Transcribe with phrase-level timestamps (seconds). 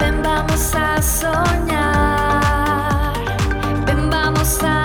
[0.00, 1.84] Ven vamos a soñar,
[3.86, 4.79] ven vamos a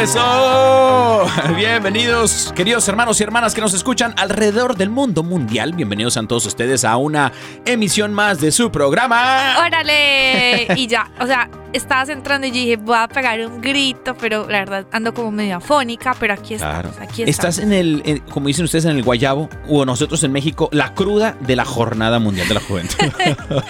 [0.00, 1.26] Eso.
[1.56, 5.74] Bienvenidos, queridos hermanos y hermanas que nos escuchan alrededor del mundo mundial.
[5.74, 7.32] Bienvenidos a todos ustedes a una
[7.66, 9.56] emisión más de su programa.
[9.58, 10.68] ¡Órale!
[10.74, 14.48] Y ya, o sea, estabas entrando y yo dije, voy a pegar un grito, pero
[14.48, 16.88] la verdad ando como medio afónica, pero aquí Claro.
[16.90, 20.32] estamos, aquí Estás en el, en- como dicen ustedes, en el Guayabo, o nosotros en
[20.32, 22.96] México, la cruda de la Jornada Mundial de la Juventud.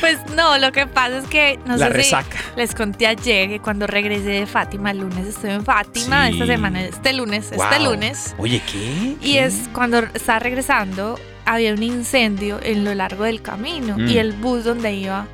[0.00, 2.36] Pues no, lo que pasa es que no La sé resaca.
[2.38, 6.32] si les conté ayer que cuando regresé de Fátima, el lunes estuve en Fátima, Sí.
[6.34, 8.34] esta semana, este lunes, este lunes.
[8.38, 9.16] Oye, ¿qué?
[9.20, 9.44] Y ¿Qué?
[9.44, 14.08] es cuando estaba regresando, había un incendio en lo largo del camino Mm.
[14.08, 15.26] y el bus donde iba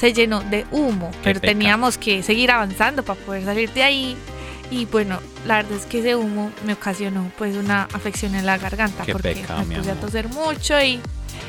[0.00, 4.16] se llenó de humo, pero teníamos que seguir avanzando para poder salir de ahí.
[4.70, 8.56] Y bueno, la verdad es que ese humo me ocasionó pues una afección en la
[8.56, 11.00] garganta Qué porque pecado, mi me puse a toser mucho y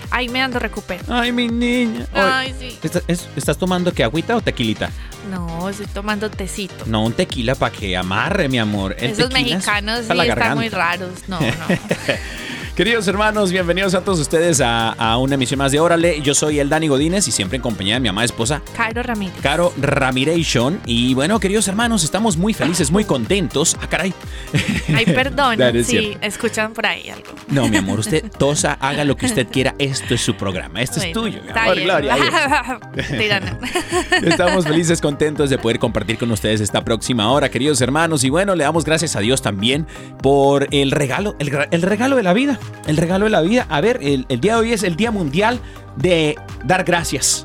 [0.09, 1.03] ahí me ando recupero.
[1.07, 2.07] Ay, mi niña.
[2.13, 2.77] Ay, sí.
[2.83, 4.89] ¿estás, es- ¿Estás tomando qué, agüita o tequilita?
[5.29, 6.83] No, estoy tomando tecito.
[6.87, 8.95] No, un tequila para que amarre, mi amor.
[8.99, 11.11] El Esos es mexicanos sí están muy raros.
[11.27, 11.47] No, no.
[12.75, 16.21] Queridos hermanos, bienvenidos a todos ustedes a, a una emisión más de Órale.
[16.21, 19.35] Yo soy el Dani Godínez y siempre en compañía de mi amada esposa, Cairo Ramírez.
[19.43, 20.79] Caro Ramiration.
[20.85, 23.75] Y bueno, queridos hermanos, estamos muy felices, muy contentos.
[23.81, 24.13] Ah, caray.
[24.95, 26.19] Ay, perdón si cierto.
[26.21, 27.31] escuchan por ahí algo.
[27.49, 29.75] No, mi amor, usted tosa, haga lo que usted quiera.
[29.77, 30.81] Esto es su programa.
[30.81, 31.87] Esto es tuyo, mi amor, bien.
[31.87, 32.17] Gloria.
[34.23, 38.23] Estamos felices, contentos de poder compartir con ustedes esta próxima hora, queridos hermanos.
[38.23, 39.85] Y bueno, le damos gracias a Dios también
[40.23, 42.60] por el regalo, el regalo de la vida.
[42.87, 43.65] El regalo de la vida.
[43.69, 45.59] A ver, el, el día de hoy es el Día Mundial
[45.97, 47.43] de dar gracias.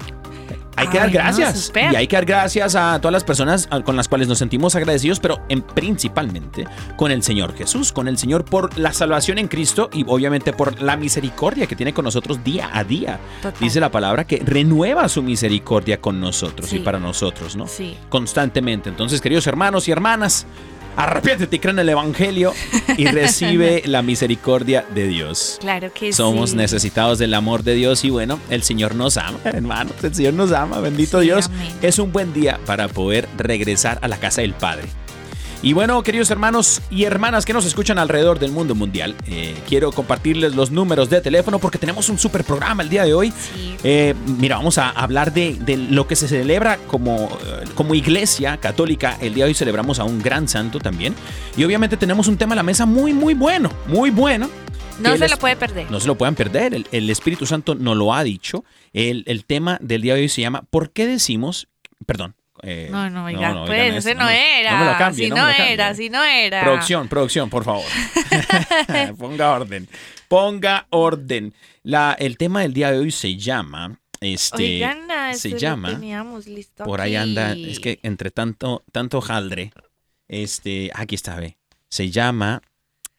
[0.79, 1.73] Hay que Ay, dar gracias.
[1.75, 5.21] y hay que dar gracias a todas las personas con las cuales nos sentimos agradecidos,
[5.21, 6.67] pero en, principalmente
[6.97, 10.83] con el Señor Jesús, con el Señor por la salvación en Cristo y obviamente por
[10.83, 13.19] la misericordia que tiene con nosotros día a día.
[13.41, 13.59] Total.
[13.59, 17.67] Dice la palabra que renueva su misericordia con nosotros y para nosotros, ¿no?
[17.67, 17.97] Sí.
[18.11, 18.91] Constantemente.
[18.91, 20.47] Entonces, queridos hermanos y hermanas,
[20.97, 22.53] arrepiéntete y cree en el Evangelio
[22.97, 25.59] y recibe la misericordia de Dios.
[25.61, 26.57] Claro que Somos sí.
[26.57, 30.53] necesitados del amor de Dios y bueno, el Señor nos ama, hermanos, el Señor nos
[30.53, 31.47] ama, bendito Sí, Dios.
[31.47, 31.73] amén.
[31.83, 34.85] Es un buen día para poder regresar a la casa del Padre.
[35.63, 39.91] Y bueno, queridos hermanos y hermanas que nos escuchan alrededor del mundo mundial, eh, quiero
[39.91, 43.31] compartirles los números de teléfono porque tenemos un super programa el día de hoy.
[43.33, 43.75] Sí.
[43.83, 48.59] Eh, mira, vamos a hablar de, de lo que se celebra como, eh, como iglesia
[48.59, 49.17] católica.
[49.21, 51.15] El día de hoy celebramos a un gran santo también.
[51.57, 54.49] Y obviamente tenemos un tema a la mesa muy, muy bueno, muy bueno.
[55.01, 55.91] No se les- lo puede perder.
[55.91, 56.75] No se lo puedan perder.
[56.75, 58.65] El, el Espíritu Santo nos lo ha dicho.
[58.93, 61.67] El, el tema del día de hoy se llama ¿Por qué decimos?
[62.07, 62.35] Perdón.
[62.67, 64.73] Eh, No, no, oiga, oigan pues ese no, era.
[64.73, 65.73] No me lo cambie, si no no, me lo cambie.
[65.73, 66.63] era, si no era.
[66.63, 67.85] Producción, producción, por favor.
[69.19, 69.89] Ponga orden.
[70.29, 71.55] Ponga orden.
[71.83, 73.99] La, el tema del día de hoy se llama.
[74.21, 75.91] Este, Oigan, se llama.
[75.91, 77.29] teníamos listo Por ahí aquí.
[77.31, 77.53] anda.
[77.53, 79.73] Es que entre tanto, tanto jaldre.
[80.29, 80.91] Este.
[80.95, 81.57] Aquí está, ve.
[81.89, 82.63] Se llama.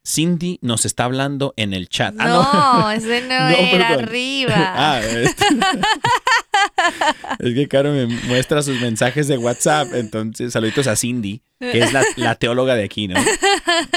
[0.05, 2.13] Cindy nos está hablando en el chat.
[2.13, 2.91] No, Ah, no.
[2.91, 4.03] ese no, No, era perdón.
[4.05, 4.55] arriba.
[4.75, 5.45] Ah, este-
[7.39, 9.93] es que Caro me muestra sus mensajes de WhatsApp.
[9.93, 13.19] Entonces, saluditos a Cindy, que es la, la teóloga de aquí, ¿no?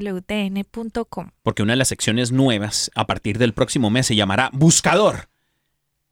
[0.06, 1.30] orale.ewtn.com.
[1.42, 5.28] Porque una de las secciones nuevas a partir del próximo mes se llamará Buscador.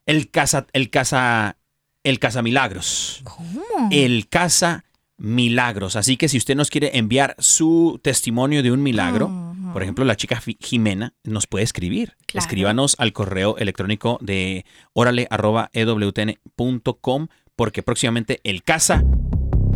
[0.07, 1.57] El casa, el casa,
[2.03, 3.23] el casa milagros.
[3.25, 3.89] ¿Cómo?
[3.91, 4.85] El casa
[5.17, 5.97] milagros.
[5.97, 9.54] Así que si usted nos quiere enviar su testimonio de un milagro, Ujú.
[9.75, 12.17] Por ejemplo, la chica Jimena nos puede escribir.
[12.27, 12.45] Claro.
[12.45, 19.03] Escríbanos al correo electrónico de orale.ewtn.com porque próximamente el casa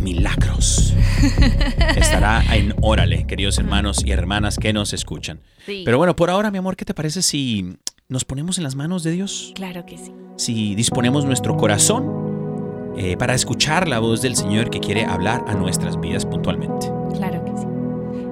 [0.01, 0.93] milagros
[1.97, 5.41] estará en Órale, queridos hermanos y hermanas que nos escuchan.
[5.65, 7.75] Sí, Pero bueno, por ahora, mi amor, ¿qué te parece si
[8.07, 9.51] nos ponemos en las manos de Dios?
[9.53, 10.13] claro que sí.
[10.37, 15.55] Si disponemos nuestro corazón eh, para escuchar la voz del Señor que quiere hablar a
[15.55, 16.98] nuestras vidas puntualmente.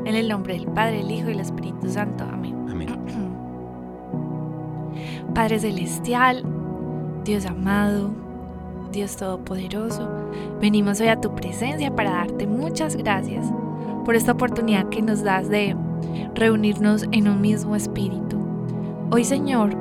[0.08, 2.24] En el nombre del Padre, el Hijo y el Espíritu Santo.
[2.24, 2.56] Amén.
[2.72, 2.88] Amén.
[5.36, 6.46] Padre Celestial,
[7.26, 8.12] Dios amado,
[8.94, 10.10] Dios Todopoderoso,
[10.62, 13.52] venimos hoy a tu presencia para darte muchas gracias
[14.06, 15.76] por esta oportunidad que nos das de
[16.36, 18.40] reunirnos en un mismo espíritu.
[19.12, 19.76] Hoy, Señor,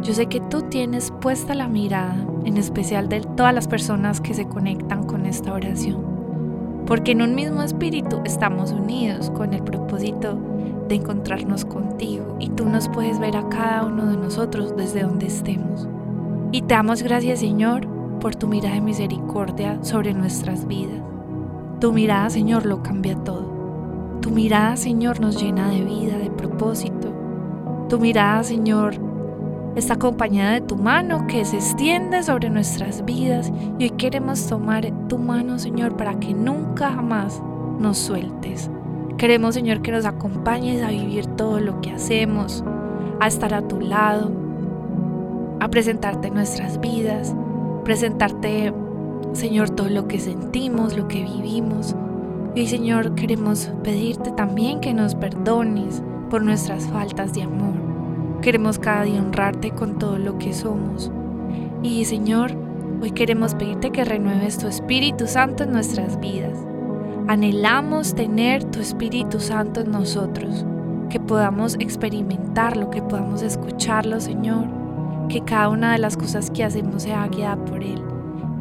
[0.00, 2.16] yo sé que tú tienes puesta la mirada,
[2.46, 6.15] en especial de todas las personas que se conectan con esta oración
[6.86, 10.38] porque en un mismo espíritu estamos unidos con el propósito
[10.88, 15.26] de encontrarnos contigo y tú nos puedes ver a cada uno de nosotros desde donde
[15.26, 15.88] estemos.
[16.52, 17.86] Y te damos gracias Señor
[18.20, 21.02] por tu mirada de misericordia sobre nuestras vidas.
[21.80, 24.18] Tu mirada Señor lo cambia todo.
[24.20, 27.12] Tu mirada Señor nos llena de vida, de propósito.
[27.88, 29.05] Tu mirada Señor
[29.76, 34.90] está acompañada de tu mano que se extiende sobre nuestras vidas y hoy queremos tomar
[35.08, 37.42] tu mano, Señor, para que nunca jamás
[37.78, 38.70] nos sueltes.
[39.18, 42.64] Queremos, Señor, que nos acompañes a vivir todo lo que hacemos,
[43.20, 44.30] a estar a tu lado,
[45.60, 47.34] a presentarte nuestras vidas,
[47.84, 48.72] presentarte,
[49.34, 51.94] Señor, todo lo que sentimos, lo que vivimos.
[52.54, 57.95] Y Señor, queremos pedirte también que nos perdones por nuestras faltas de amor.
[58.42, 61.10] Queremos cada día honrarte con todo lo que somos.
[61.82, 62.52] Y Señor,
[63.02, 66.56] hoy queremos pedirte que renueves tu Espíritu Santo en nuestras vidas.
[67.26, 70.64] Anhelamos tener tu Espíritu Santo en nosotros,
[71.10, 74.66] que podamos experimentarlo, que podamos escucharlo, Señor,
[75.28, 78.00] que cada una de las cosas que hacemos sea guiada por Él.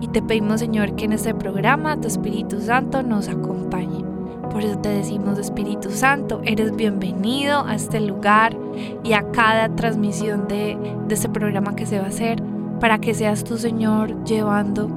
[0.02, 4.04] Y te pedimos, Señor, que en este programa tu Espíritu Santo nos acompañe.
[4.52, 8.58] Por eso te decimos, Espíritu Santo, eres bienvenido a este lugar
[9.04, 10.78] y a cada transmisión de,
[11.08, 12.42] de este programa que se va a hacer,
[12.80, 14.90] para que seas tu Señor llevando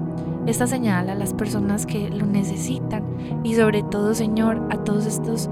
[0.47, 3.05] esta señal a las personas que lo necesitan
[3.45, 5.51] y sobre todo, Señor, a todos estos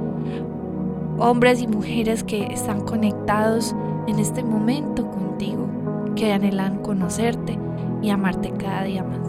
[1.18, 3.75] hombres y mujeres que están conectados
[4.06, 5.68] en este momento contigo,
[6.14, 7.59] que anhelan conocerte
[8.02, 9.21] y amarte cada día más.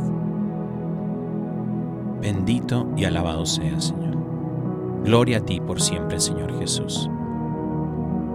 [2.22, 4.18] Bendito y alabado sea, Señor.
[5.04, 7.10] Gloria a ti por siempre, Señor Jesús.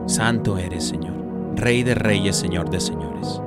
[0.06, 1.14] Santo eres, Señor,
[1.56, 3.40] Rey de reyes, Señor de señores.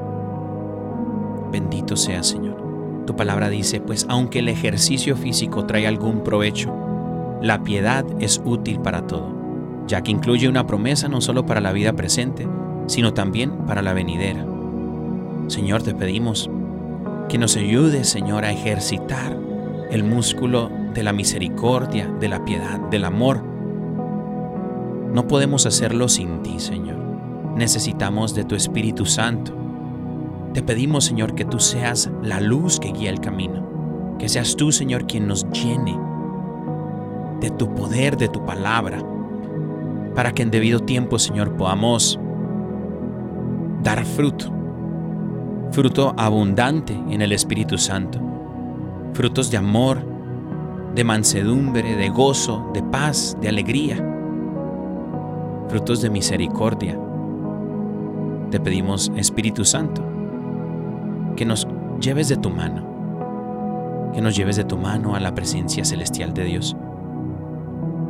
[1.51, 3.03] Bendito sea, Señor.
[3.05, 6.73] Tu palabra dice, pues aunque el ejercicio físico trae algún provecho,
[7.41, 11.71] la piedad es útil para todo, ya que incluye una promesa no solo para la
[11.71, 12.47] vida presente,
[12.87, 14.45] sino también para la venidera.
[15.47, 16.49] Señor, te pedimos
[17.29, 19.37] que nos ayudes, Señor, a ejercitar
[19.91, 23.54] el músculo de la misericordia, de la piedad, del amor.
[25.13, 26.97] No podemos hacerlo sin ti, Señor.
[27.55, 29.53] Necesitamos de tu Espíritu Santo.
[30.53, 34.15] Te pedimos, Señor, que tú seas la luz que guía el camino.
[34.19, 35.97] Que seas tú, Señor, quien nos llene
[37.39, 38.99] de tu poder, de tu palabra,
[40.15, 42.19] para que en debido tiempo, Señor, podamos
[43.83, 44.51] dar fruto,
[45.71, 48.19] fruto abundante en el Espíritu Santo,
[49.13, 49.99] frutos de amor,
[50.95, 54.14] de mansedumbre, de gozo, de paz, de alegría,
[55.69, 56.99] frutos de misericordia.
[58.51, 60.03] Te pedimos, Espíritu Santo,
[61.35, 61.67] que nos
[61.99, 66.45] lleves de tu mano, que nos lleves de tu mano a la presencia celestial de
[66.45, 66.75] Dios.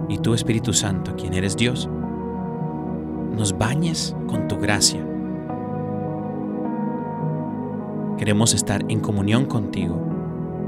[0.10, 1.90] Y tú, Espíritu Santo, quien eres Dios,
[3.36, 5.04] nos bañes con tu gracia.
[8.18, 10.00] Queremos estar en comunión contigo,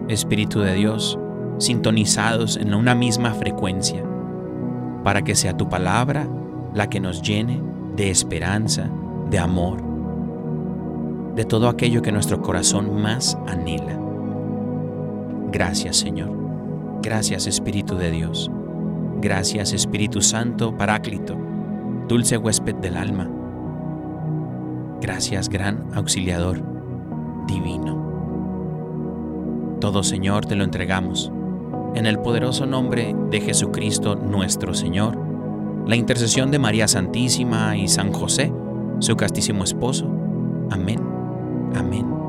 [0.08, 1.20] Espíritu de Dios,
[1.60, 4.04] sintonizados en una misma frecuencia,
[5.04, 6.28] para que sea tu palabra
[6.78, 7.60] la que nos llene
[7.96, 8.88] de esperanza,
[9.32, 9.82] de amor,
[11.36, 14.00] de todo aquello que nuestro corazón más anhela.
[15.52, 16.30] Gracias Señor.
[17.02, 18.52] Gracias Espíritu de Dios.
[19.22, 21.36] Gracias Espíritu Santo Paráclito,
[22.08, 23.28] dulce huésped del alma.
[25.02, 26.62] Gracias gran auxiliador
[27.48, 28.06] divino.
[29.82, 31.32] Todo Señor te lo entregamos.
[31.96, 35.27] En el poderoso nombre de Jesucristo nuestro Señor,
[35.88, 38.52] la intercesión de María Santísima y San José,
[39.00, 40.06] su castísimo esposo.
[40.70, 41.00] Amén,
[41.76, 42.27] amén.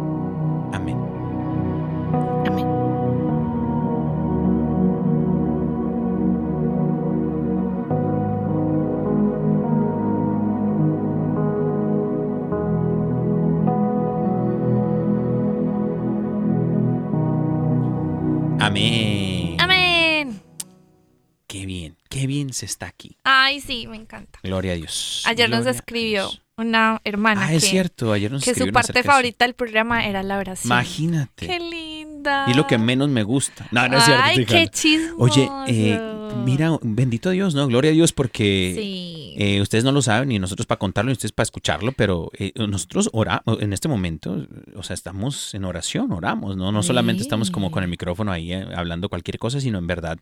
[22.67, 23.17] Está aquí.
[23.25, 24.39] Ay, sí, me encanta.
[24.43, 25.23] Gloria a Dios.
[25.27, 28.75] Ayer nos Gloria escribió una hermana Ah, es que, cierto, ayer nos que su escribieron
[28.75, 30.67] parte acerca favorita del programa era la oración.
[30.67, 31.47] Imagínate.
[31.47, 32.47] Qué linda.
[32.49, 33.69] Y lo que menos me gusta.
[33.71, 34.23] No, no es cierto.
[34.25, 35.23] Ay, qué chismoso.
[35.23, 36.01] Oye, eh,
[36.45, 37.69] mira, bendito Dios, ¿no?
[37.69, 39.35] Gloria a Dios porque Sí.
[39.39, 42.53] eh, ustedes no lo saben y nosotros para contarlo y ustedes para escucharlo, pero eh,
[42.57, 46.73] nosotros oramos en este momento, o sea, estamos en oración, oramos, ¿no?
[46.73, 50.19] No solamente estamos como con el micrófono ahí eh, hablando cualquier cosa, sino en verdad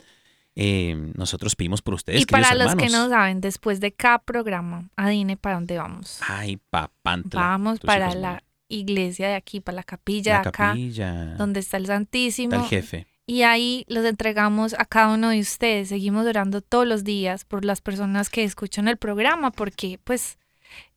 [0.59, 4.89] eh, nosotros pedimos por ustedes, y para los que no saben, después de cada programa,
[4.95, 6.19] adivine para dónde vamos.
[6.27, 7.39] Ay, papantla.
[7.41, 11.35] Vamos para la iglesia de aquí, para la capilla La de acá, capilla.
[11.35, 12.55] donde está el Está Santísimo.
[12.55, 13.05] el jefe.
[13.27, 15.89] Y ahí los entregamos a cada uno de ustedes.
[15.89, 20.39] Seguimos orando todos los días por las personas que escuchan el programa, porque pues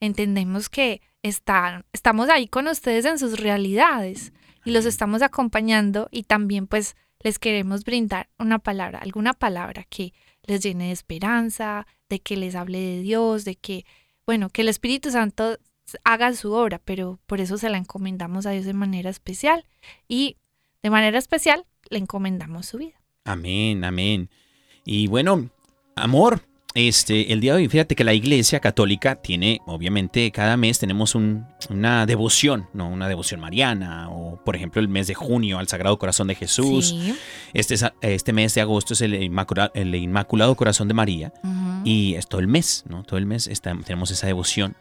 [0.01, 4.33] entendemos que están, estamos ahí con ustedes en sus realidades
[4.65, 10.13] y los estamos acompañando y también pues les queremos brindar una palabra, alguna palabra que
[10.45, 13.85] les llene de esperanza, de que les hable de Dios, de que,
[14.27, 15.59] bueno, que el Espíritu Santo
[16.05, 19.65] haga su obra, pero por eso se la encomendamos a Dios de manera especial
[20.09, 20.37] y
[20.83, 23.01] de manera especial le encomendamos su vida.
[23.25, 24.31] Amén, amén.
[24.85, 25.51] Y bueno,
[25.97, 26.43] amor,
[26.75, 31.15] este, el día de hoy, fíjate que la Iglesia Católica tiene, obviamente, cada mes tenemos
[31.17, 32.89] un- una devoción, ¿no?
[32.89, 36.91] Una devoción mariana, o por ejemplo el mes de junio al Sagrado Corazón de Jesús.
[36.91, 37.15] Sí.
[37.55, 41.33] Este, es- este mes de agosto es el, Inmacula- el Inmaculado Corazón de María.
[41.85, 43.03] Y es todo el mes, ¿no?
[43.03, 44.77] Todo el mes está- tenemos esa devoción.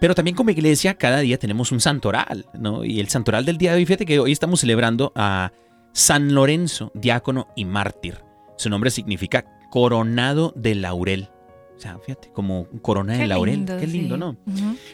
[0.00, 2.84] Pero también como iglesia, cada día tenemos un santoral, ¿no?
[2.84, 5.52] Y el santoral del día de hoy, fíjate que hoy estamos celebrando a
[5.92, 8.18] San Lorenzo, diácono y mártir.
[8.56, 11.30] Su nombre significa coronado de laurel.
[11.74, 13.54] O sea, fíjate, como corona de laurel.
[13.56, 14.20] lindo, Qué lindo, sí.
[14.20, 14.36] ¿no?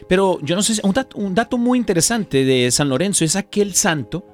[0.07, 3.75] Pero yo no sé, un dato, un dato muy interesante de San Lorenzo es aquel
[3.75, 4.25] santo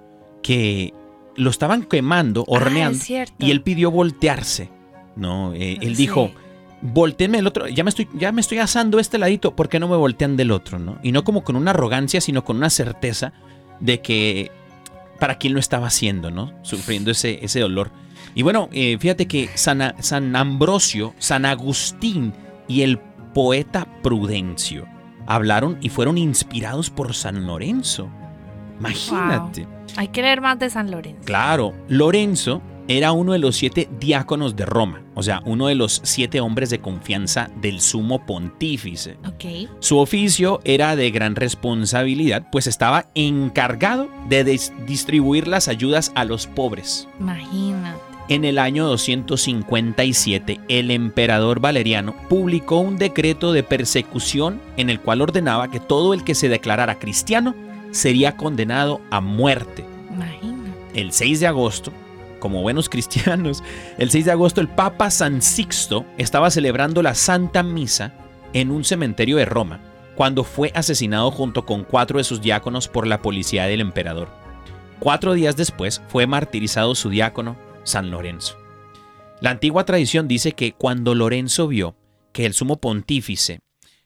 [0.44, 0.94] que
[1.36, 3.04] lo estaban quemando, Ah, horneando,
[3.40, 4.70] y él pidió voltearse.
[5.16, 6.04] No, Eh, él Sí.
[6.04, 6.30] dijo,
[6.84, 9.88] volteenme el otro, ya me estoy, ya me estoy asando este ladito, ¿por qué no
[9.88, 10.78] me voltean del otro?
[10.78, 11.00] ¿no?
[11.02, 13.34] Y no como con una arrogancia, sino con una certeza
[13.80, 14.52] de que
[15.20, 16.54] para quién lo estaba haciendo, ¿no?
[16.62, 17.90] Sufriendo ese, ese dolor.
[18.36, 22.34] Y bueno, eh, fíjate que San, San Ambrosio, San Agustín
[22.68, 23.00] y el
[23.34, 24.86] poeta Prudencio
[25.26, 28.10] hablaron y fueron inspirados por San Lorenzo.
[28.80, 29.68] Imagínate.
[29.98, 31.22] Hay que leer más de San Lorenzo.
[31.26, 36.02] Claro, Lorenzo era uno de los siete diáconos de Roma, o sea, uno de los
[36.04, 39.18] siete hombres de confianza del sumo pontífice.
[39.26, 39.70] Ok.
[39.80, 46.26] Su oficio era de gran responsabilidad, pues estaba encargado de dis- distribuir las ayudas a
[46.26, 47.08] los pobres.
[47.20, 48.00] Imagínate.
[48.28, 55.22] En el año 257, el emperador Valeriano publicó un decreto de persecución en el cual
[55.22, 57.54] ordenaba que todo el que se declarara cristiano
[57.92, 61.00] sería condenado a muerte Imagínate.
[61.00, 61.94] el 6 de agosto,
[62.40, 63.64] como buenos cristianos,
[64.00, 68.12] el 6 de agosto el Papa San Sixto estaba celebrando la Santa Misa
[68.54, 69.82] en un cementerio de Roma,
[70.16, 74.30] cuando fue asesinado junto con cuatro de sus diáconos por la policía del emperador.
[75.00, 77.56] Cuatro días después fue martirizado su diácono,
[77.86, 78.58] San Lorenzo.
[79.40, 81.96] La antigua tradición dice que cuando Lorenzo vio
[82.34, 83.60] que el sumo pontífice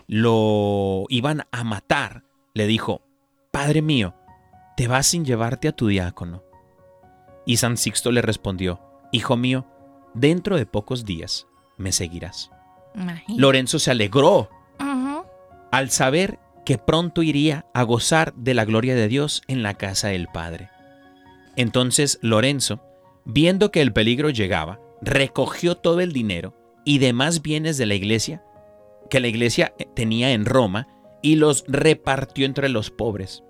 [0.05, 3.01] lo iban a matar, le dijo,
[3.51, 4.15] Padre mío,
[4.77, 6.43] te vas sin llevarte a tu diácono.
[7.45, 9.65] Y San Sixto le respondió, Hijo mío,
[10.13, 12.51] dentro de pocos días me seguirás.
[12.93, 13.41] Imagínate.
[13.41, 14.49] Lorenzo se alegró
[15.71, 20.09] al saber que pronto iría a gozar de la gloria de Dios en la casa
[20.09, 20.69] del Padre.
[21.55, 22.81] Entonces Lorenzo,
[23.25, 26.55] viendo que el peligro llegaba, recogió todo el dinero
[26.85, 28.43] y demás bienes de la iglesia
[29.09, 30.87] que la iglesia eh, tenía en Roma
[31.21, 33.43] y los repartió entre los pobres.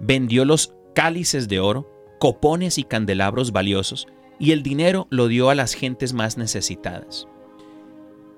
[0.00, 4.06] Vendió los cálices de oro, copones y candelabros valiosos,
[4.38, 7.26] y el dinero lo dio a las gentes más necesitadas.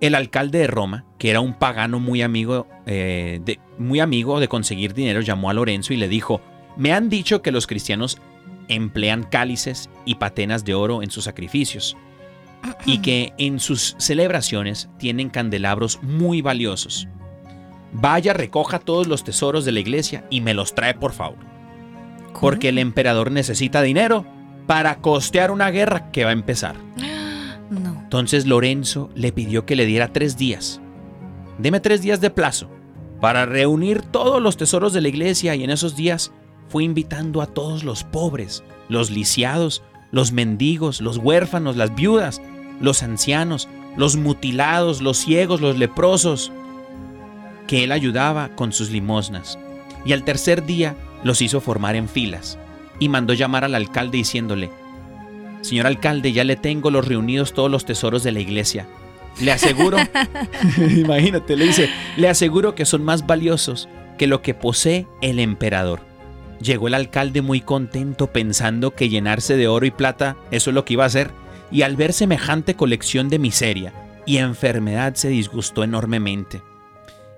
[0.01, 3.40] El alcalde de Roma, que era un pagano muy amigo, eh,
[3.79, 6.40] muy amigo de conseguir dinero, llamó a Lorenzo y le dijo,
[6.77, 8.20] me han dicho que los cristianos
[8.68, 11.96] emplean cálices y patenas de oro en sus sacrificios
[12.85, 17.09] y que en sus celebraciones tienen candelabros muy valiosos.
[17.92, 21.38] Vaya, recoja todos los tesoros de la iglesia y me los trae por favor,
[22.40, 24.25] porque el emperador necesita dinero
[24.66, 26.77] para costear una guerra que va a empezar.
[27.72, 27.98] No.
[28.03, 30.83] Entonces Lorenzo le pidió que le diera tres días.
[31.57, 32.68] Deme tres días de plazo
[33.18, 36.33] para reunir todos los tesoros de la iglesia y en esos días
[36.73, 42.41] fue invitando a todos los pobres, los lisiados, los mendigos, los huérfanos, las viudas,
[42.81, 46.51] los ancianos, los mutilados, los ciegos, los leprosos,
[47.67, 49.59] que él ayudaba con sus limosnas.
[50.07, 52.59] Y al tercer día los hizo formar en filas
[52.99, 54.71] y mandó llamar al alcalde diciéndole,
[55.61, 58.87] Señor alcalde, ya le tengo los reunidos todos los tesoros de la iglesia.
[59.43, 59.99] Le aseguro,
[60.79, 66.12] imagínate, le dice, le aseguro que son más valiosos que lo que posee el emperador.
[66.62, 70.85] Llegó el alcalde muy contento pensando que llenarse de oro y plata eso es lo
[70.85, 71.33] que iba a hacer,
[71.72, 73.92] y al ver semejante colección de miseria
[74.27, 76.62] y enfermedad se disgustó enormemente.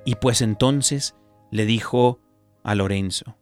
[0.05, 1.15] Y pues entonces
[1.51, 2.21] le dijo
[2.63, 3.39] a Lorenzo,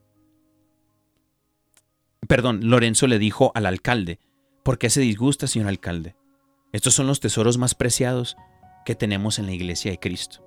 [2.29, 4.21] perdón, Lorenzo le dijo al alcalde,
[4.63, 6.15] ¿por qué se disgusta, señor alcalde?
[6.73, 8.37] Estos son los tesoros más preciados
[8.85, 10.45] que tenemos en la iglesia de Cristo.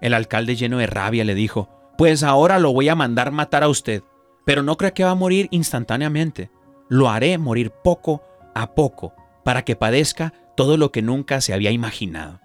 [0.00, 3.68] El alcalde lleno de rabia le dijo, pues ahora lo voy a mandar matar a
[3.68, 4.02] usted,
[4.44, 6.50] pero no crea que va a morir instantáneamente.
[6.88, 8.22] Lo haré morir poco
[8.54, 12.40] a poco para que padezca todo lo que nunca se había imaginado.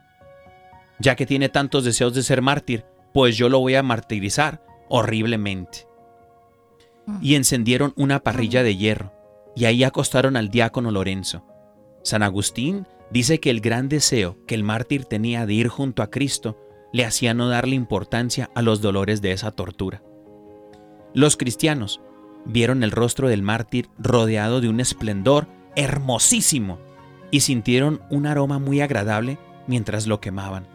[1.00, 5.88] Ya que tiene tantos deseos de ser mártir, pues yo lo voy a martirizar horriblemente.
[7.22, 9.14] Y encendieron una parrilla de hierro,
[9.56, 11.46] y ahí acostaron al diácono Lorenzo.
[12.04, 16.10] San Agustín dice que el gran deseo que el mártir tenía de ir junto a
[16.10, 16.58] Cristo
[16.94, 20.02] le hacía no darle importancia a los dolores de esa tortura.
[21.14, 22.02] Los cristianos
[22.46, 26.80] vieron el rostro del mártir rodeado de un esplendor hermosísimo
[27.32, 30.68] y sintieron un aroma muy agradable mientras lo quemaban.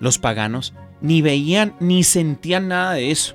[0.00, 3.34] Los paganos ni veían ni sentían nada de eso.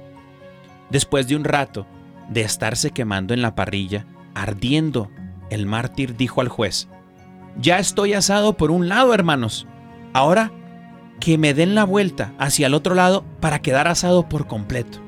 [0.90, 1.86] Después de un rato
[2.30, 5.10] de estarse quemando en la parrilla, ardiendo,
[5.50, 6.88] el mártir dijo al juez,
[7.60, 9.68] Ya estoy asado por un lado, hermanos.
[10.13, 10.52] Ahora
[11.20, 15.07] que me den la vuelta hacia el otro lado para quedar asado por completo.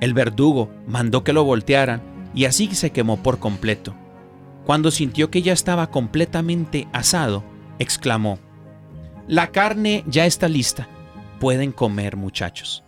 [0.00, 2.02] El verdugo mandó que lo voltearan
[2.34, 3.94] y así se quemó por completo.
[4.64, 7.44] Cuando sintió que ya estaba completamente asado,
[7.78, 8.38] exclamó,
[9.28, 10.88] La carne ya está lista,
[11.38, 12.82] pueden comer muchachos.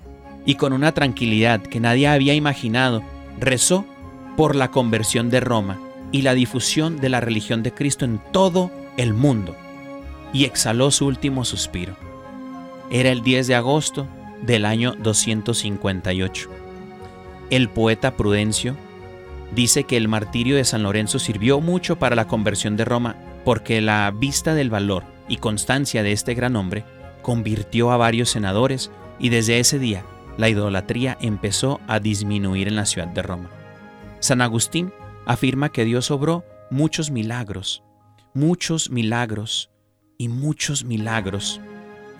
[0.44, 3.02] Y con una tranquilidad que nadie había imaginado,
[3.38, 3.84] rezó
[4.36, 5.78] por la conversión de Roma
[6.10, 9.56] y la difusión de la religión de Cristo en todo el mundo,
[10.32, 11.96] y exhaló su último suspiro.
[12.90, 14.06] Era el 10 de agosto
[14.42, 16.61] del año 258.
[17.52, 18.78] El poeta Prudencio
[19.54, 23.82] dice que el martirio de San Lorenzo sirvió mucho para la conversión de Roma porque
[23.82, 26.82] la vista del valor y constancia de este gran hombre
[27.20, 30.02] convirtió a varios senadores y desde ese día
[30.38, 33.50] la idolatría empezó a disminuir en la ciudad de Roma.
[34.18, 34.90] San Agustín
[35.26, 37.82] afirma que Dios obró muchos milagros,
[38.32, 39.70] muchos milagros
[40.16, 41.60] y muchos milagros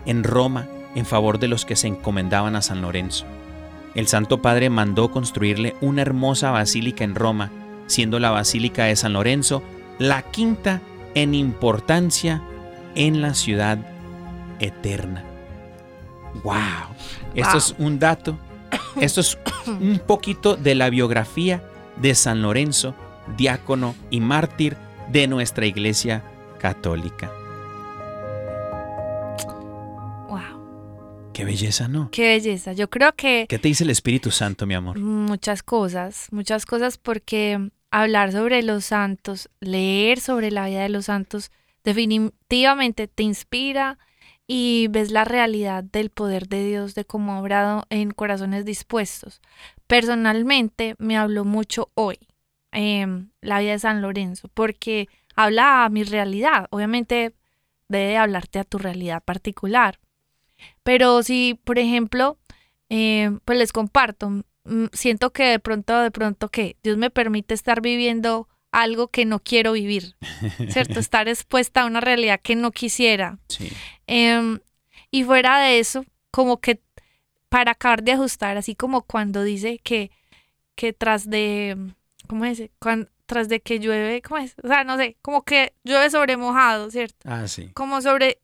[0.05, 3.25] en Roma en favor de los que se encomendaban a San Lorenzo.
[3.95, 7.51] El Santo Padre mandó construirle una hermosa basílica en Roma,
[7.87, 9.63] siendo la Basílica de San Lorenzo
[9.99, 10.81] la quinta
[11.15, 12.43] en importancia
[12.95, 13.79] en la ciudad
[14.61, 15.25] eterna.
[16.43, 16.97] ¡Wow!
[17.35, 18.39] Esto es un dato,
[19.01, 21.63] esto es un poquito de la biografía
[21.97, 22.95] de San Lorenzo,
[23.37, 24.77] diácono y mártir
[25.11, 26.23] de nuestra Iglesia
[26.59, 27.31] Católica.
[31.33, 32.11] Qué belleza, ¿no?
[32.11, 32.73] qué belleza.
[32.73, 34.99] Yo creo que ¿Qué te dice el Espíritu Santo, mi amor?
[34.99, 41.07] muchas cosas, muchas cosas porque hablar sobre los santos, leer sobre la vida de los
[41.07, 41.51] santos,
[41.85, 43.99] definitivamente te inspira
[44.47, 49.41] y ves la realidad del poder de Dios, de cómo ha obrado en corazones dispuestos.
[49.87, 52.19] Personalmente me habló mucho hoy
[52.73, 56.67] em, la vida de San Lorenzo, porque habla a mi realidad.
[56.71, 57.35] Obviamente
[57.89, 59.99] debe hablarte a tu realidad particular.
[60.83, 62.39] Pero si, por ejemplo,
[62.89, 64.31] eh, pues les comparto,
[64.65, 69.25] mm, siento que de pronto, de pronto que Dios me permite estar viviendo algo que
[69.25, 70.17] no quiero vivir,
[70.69, 70.99] ¿cierto?
[71.01, 73.39] Estar expuesta a una realidad que no quisiera.
[73.49, 73.71] Sí.
[74.07, 74.61] Em,
[75.11, 76.81] y fuera de eso, como que
[77.51, 80.11] para acabar de ajustar, así como cuando dice que,
[80.75, 81.77] que tras de,
[82.27, 82.63] ¿cómo es?
[82.79, 84.55] Cuan- tras de que llueve, ¿cómo es?
[84.63, 87.29] O sea, no sé, como que llueve sobre mojado, ¿cierto?
[87.31, 87.71] Ah, sí.
[87.75, 88.39] Como sobre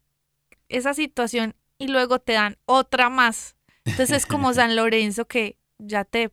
[0.68, 3.56] esa situación y luego te dan otra más.
[3.90, 6.32] Entonces es como San Lorenzo que ya te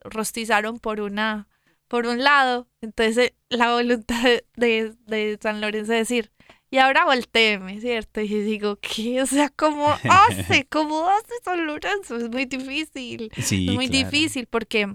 [0.00, 1.48] rostizaron por una,
[1.88, 2.68] por un lado.
[2.80, 4.22] Entonces eh, la voluntad
[4.56, 6.32] de, de- San Lorenzo es decir,
[6.70, 8.20] y ahora volteeme, ¿cierto?
[8.20, 9.22] Y yo digo, ¿qué?
[9.22, 10.66] O sea, ¿cómo hace?
[10.68, 12.16] ¿Cómo hace San Lorenzo?
[12.16, 13.32] Es muy difícil.
[13.38, 14.10] Sí, es muy claro.
[14.10, 14.88] difícil porque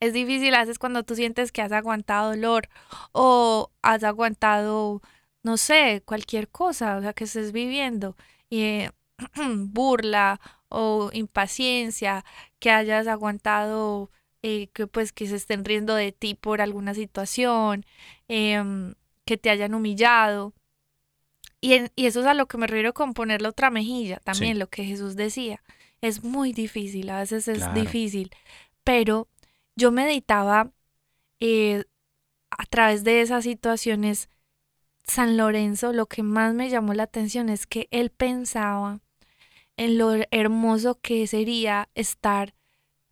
[0.00, 2.68] es difícil a veces cuando tú sientes que has aguantado dolor
[3.12, 5.02] o has aguantado,
[5.42, 8.16] no sé, cualquier cosa, o sea, que estés viviendo,
[8.62, 8.90] eh,
[9.56, 12.24] burla o impaciencia,
[12.58, 14.10] que hayas aguantado,
[14.42, 17.84] eh, que pues que se estén riendo de ti por alguna situación,
[18.28, 20.52] em, que te hayan humillado.
[21.60, 24.54] Y, en- y eso es a lo que me refiero con ponerle otra mejilla, también
[24.54, 24.58] Sí.
[24.60, 25.62] lo que Jesús decía.
[26.00, 27.72] Es muy difícil, a veces es Claro.
[27.74, 28.30] difícil,
[28.84, 29.28] pero
[29.76, 30.70] yo meditaba
[31.40, 31.84] eh,
[32.50, 34.30] a través de esas situaciones,
[35.06, 39.00] San Lorenzo, lo que más me llamó la atención es que él pensaba
[39.76, 42.54] en lo hermoso que sería estar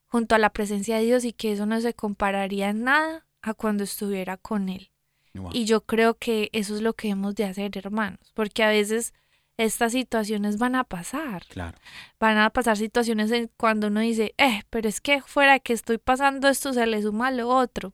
[0.07, 3.55] junto a la presencia de Dios y que eso no se compararía en nada a
[3.55, 4.91] cuando estuviera con él.
[5.35, 5.51] Wow.
[5.53, 9.13] Y yo creo que eso es lo que hemos de hacer, hermanos, porque a veces
[9.57, 11.45] estas situaciones van a pasar.
[11.47, 11.77] Claro.
[12.19, 15.73] Van a pasar situaciones en cuando uno dice, eh, pero es que fuera de que
[15.73, 17.93] estoy pasando esto se le suma lo otro.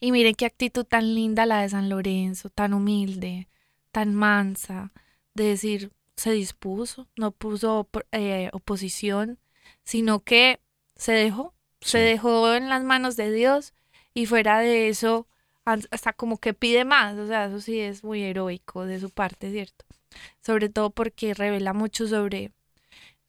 [0.00, 3.48] Y miren qué actitud tan linda la de San Lorenzo, tan humilde,
[3.92, 4.92] tan mansa,
[5.34, 9.38] de decir, se dispuso, no puso op- eh, oposición,
[9.82, 10.60] sino que
[10.96, 13.74] se dejó, se dejó en las manos de Dios
[14.14, 15.26] y fuera de eso,
[15.64, 19.50] hasta como que pide más, o sea, eso sí es muy heroico de su parte,
[19.50, 19.84] ¿cierto?
[20.40, 22.52] Sobre todo porque revela mucho sobre,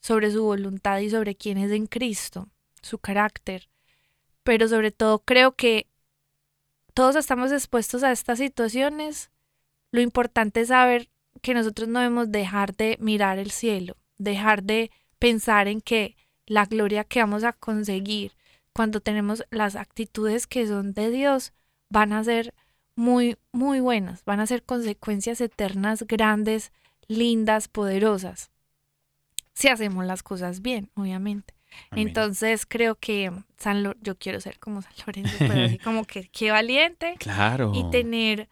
[0.01, 2.49] sobre su voluntad y sobre quién es en Cristo,
[2.81, 3.69] su carácter.
[4.43, 5.87] Pero sobre todo creo que
[6.95, 9.29] todos estamos expuestos a estas situaciones.
[9.91, 11.09] Lo importante es saber
[11.41, 16.15] que nosotros no debemos dejar de mirar el cielo, dejar de pensar en que
[16.47, 18.31] la gloria que vamos a conseguir
[18.71, 21.51] cuando tenemos las actitudes que son de Dios
[21.89, 22.53] van a ser
[22.95, 26.71] muy, muy buenas, van a ser consecuencias eternas grandes,
[27.07, 28.51] lindas, poderosas.
[29.53, 31.55] Si hacemos las cosas bien, obviamente.
[31.91, 32.07] Amén.
[32.07, 36.27] Entonces creo que San Lo- yo quiero ser como San Lorenzo, pero así como que
[36.29, 37.71] qué valiente Claro.
[37.75, 38.49] y tener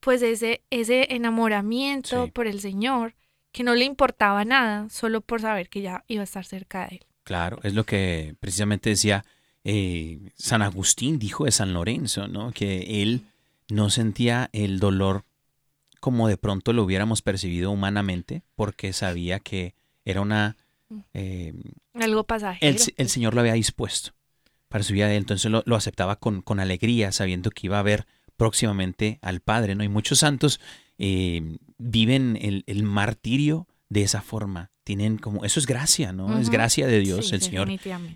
[0.00, 2.30] pues ese, ese enamoramiento Sí.
[2.30, 3.14] por el Señor
[3.52, 6.96] que no le importaba nada solo por saber que ya iba a estar cerca de
[6.96, 7.06] él.
[7.24, 9.24] Claro, es lo que precisamente decía
[9.64, 12.52] eh, San Agustín, dijo de San Lorenzo, ¿no?
[12.52, 13.22] Que él
[13.68, 15.24] no sentía el dolor
[16.00, 20.56] como de pronto lo hubiéramos percibido humanamente, porque sabía que era una...
[21.14, 21.52] eh,
[21.94, 22.76] Algo pasajero.
[22.76, 24.12] el, el Señor lo había dispuesto
[24.68, 27.78] para su vida de él, entonces lo, lo aceptaba con, con alegría, sabiendo que iba
[27.78, 29.82] a ver próximamente al Padre, ¿no?
[29.84, 30.60] Y muchos santos
[30.98, 34.70] eh, viven el, el martirio de esa forma.
[34.84, 36.38] Tienen como, eso es gracia, ¿no?
[36.38, 37.68] Es gracia de Dios, Sí, el Señor.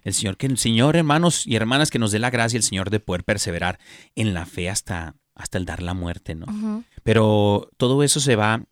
[0.04, 2.88] El Señor, que el Señor, hermanos y hermanas, que nos dé la gracia, el Señor,
[2.90, 3.78] de poder perseverar
[4.14, 6.84] en la fe hasta, hasta el dar la muerte, ¿no?
[7.02, 8.64] Pero todo eso se va,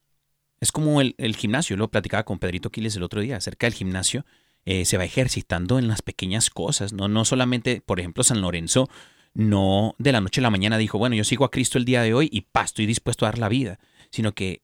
[0.61, 3.75] es como el, el gimnasio, lo platicaba con Pedrito Quiles el otro día, acerca del
[3.75, 4.25] gimnasio,
[4.67, 7.09] eh, se va ejercitando en las pequeñas cosas, ¿no?
[7.09, 8.89] No solamente, por ejemplo, San Lorenzo,
[9.33, 12.03] no de la noche a la mañana dijo, bueno, yo sigo a Cristo el día
[12.03, 13.79] de hoy y pa, estoy dispuesto a dar la vida,
[14.11, 14.63] sino que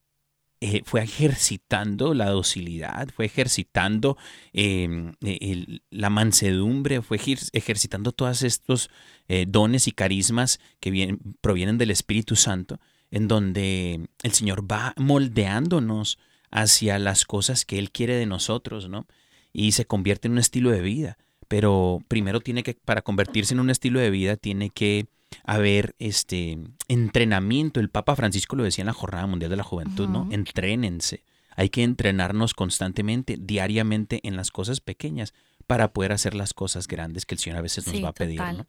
[0.60, 4.16] eh, fue ejercitando la docilidad, fue ejercitando
[4.54, 8.90] eh, el- la mansedumbre, fue ejer- ejercitando todos estos
[9.28, 12.80] eh, dones y carismas que vienen- provienen del Espíritu Santo,
[13.10, 16.18] en donde el Señor va moldeándonos
[16.50, 19.06] hacia las cosas que Él quiere de nosotros, ¿no?
[19.52, 21.18] Y se convierte en un estilo de vida.
[21.48, 25.06] Pero primero tiene que, para convertirse en un estilo de vida, tiene que
[25.44, 27.80] haber este entrenamiento.
[27.80, 30.22] El Papa Francisco lo decía en la Jornada Mundial de la Juventud, ¿no?
[30.22, 30.32] Ujú.
[30.32, 31.22] Entrénense.
[31.54, 35.32] Hay que entrenarnos constantemente, diariamente, en las cosas pequeñas
[35.66, 38.14] para poder hacer las cosas grandes que el Señor a veces nos Sí, va a
[38.14, 38.40] pedir.
[38.40, 38.66] ¿no?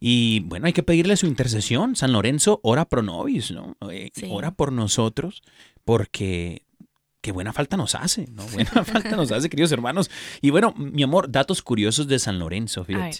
[0.00, 1.94] Y bueno, hay que pedirle su intercesión.
[1.96, 3.76] San Lorenzo, ora pro nobis, ¿no?
[3.90, 4.26] Eh, Sí.
[4.30, 5.42] Ora por nosotros,
[5.84, 6.62] porque
[7.20, 8.44] qué buena falta nos hace, ¿no?
[8.48, 10.10] Buena falta nos hace, queridos hermanos.
[10.40, 13.18] Y bueno, mi amor, datos curiosos de San Lorenzo, fíjate.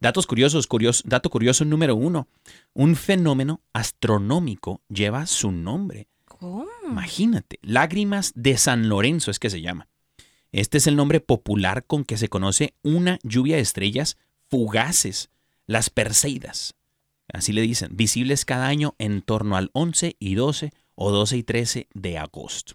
[0.00, 2.28] Datos curiosos, curioso, dato curioso número uno.
[2.74, 6.08] Un fenómeno astronómico lleva su nombre.
[6.24, 6.66] ¿Cómo?
[6.88, 9.88] Imagínate, lágrimas de San Lorenzo es que se llama.
[10.52, 14.18] Este es el nombre popular con que se conoce una lluvia de estrellas
[14.50, 15.30] fugaces,
[15.66, 16.74] las Perseidas.
[17.32, 21.42] Así le dicen, visibles cada año en torno al 11 y 12 o 12 y
[21.42, 22.74] 13 de agosto.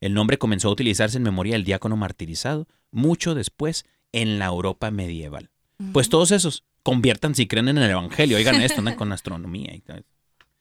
[0.00, 4.92] El nombre comenzó a utilizarse en memoria del diácono martirizado mucho después en la Europa
[4.92, 5.50] medieval.
[5.92, 8.36] Pues todos esos, conviertan si creen en el Evangelio.
[8.36, 10.04] Oigan esto, andan con astronomía y tal.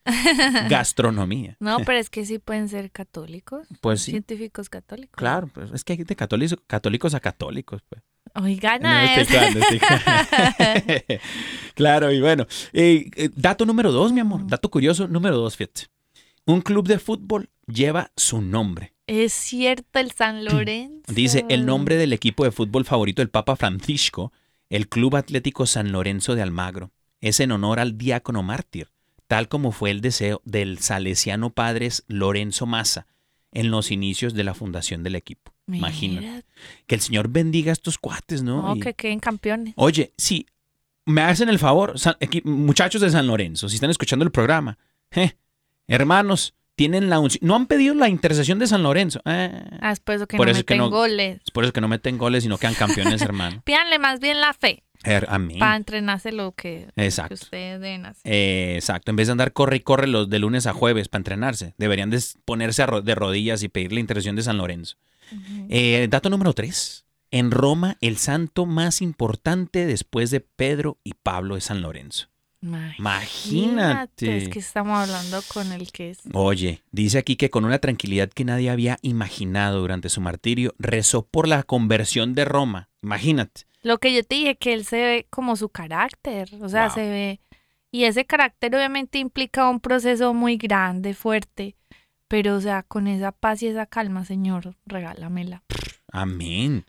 [0.70, 1.58] Gastronomía.
[1.60, 3.67] No, pero es que sí pueden ser católicos.
[3.82, 4.12] Pues sí.
[4.12, 5.15] Científicos católicos.
[5.15, 7.82] Claro, pues es que hay de católicos, católicos a católicos.
[7.88, 8.02] Pues.
[8.36, 8.89] Oigan No,
[11.76, 12.46] claro, y bueno.
[12.74, 14.46] eh, eh, dato número dos, mi amor.
[14.48, 15.88] Dato curioso número dos, fíjate.
[16.46, 18.93] Un club de fútbol lleva su nombre.
[19.08, 21.12] Es cierto, el San Lorenzo.
[21.13, 24.32] Dice el nombre del equipo de fútbol favorito del Papa Francisco,
[24.70, 26.91] el Club Atlético San Lorenzo de Almagro.
[27.22, 28.89] Es en honor al diácono mártir,
[29.28, 33.08] tal como fue el deseo del salesiano padres Lorenzo Massa
[33.52, 35.54] en los inicios de la fundación del equipo.
[35.68, 36.22] Imagina.
[36.22, 36.42] Mira,
[36.86, 38.76] Que el Señor bendiga a estos cuates, ¿no?
[38.76, 39.74] Y- que queden campeones.
[39.78, 40.46] Oye, si
[41.06, 44.78] me hacen el favor, San- muchachos de San Lorenzo, si están escuchando el programa,
[45.12, 45.34] eh,
[45.88, 49.20] hermanos, tienen la no han pedido la intercesión de San Lorenzo.
[49.26, 51.40] Eh, Ah, es por eso que Por no eso que meten no- goles.
[51.44, 53.62] es por eso que no meten goles y no quedan campeones, hermano.
[53.66, 54.84] Pídanle más bien la fe
[55.27, 55.60] amén.
[55.60, 57.33] para entrenarse lo que, que Exacto.
[57.36, 58.31] ustedes deben hacer.
[58.31, 59.12] Eh, exacto.
[59.12, 62.10] En vez de andar corre y corre los de lunes a jueves para entrenarse, deberían
[62.10, 64.97] de ponerse ro- de rodillas y pedir la intercesión de San Lorenzo.
[65.69, 67.05] Eh, dato número tres.
[67.31, 72.27] En Roma, el santo más importante después de Pedro y Pablo es San Lorenzo.
[72.97, 74.38] Imagínate.
[74.38, 76.19] Es que estamos hablando con el que es.
[76.33, 81.25] Oye, dice aquí que con una tranquilidad que nadie había imaginado durante su martirio, rezó
[81.25, 82.89] por la conversión de Roma.
[83.03, 83.63] Imagínate.
[83.88, 86.50] Lo que yo te dije, que él se ve como su carácter.
[86.60, 86.93] O sea, Wow.
[86.95, 87.39] se ve.
[87.89, 91.78] Y ese carácter obviamente implica un proceso muy grande, fuerte.
[92.28, 95.63] Pero, o sea, con esa paz y esa calma, Señor, regálamela.
[96.12, 96.84] Amén.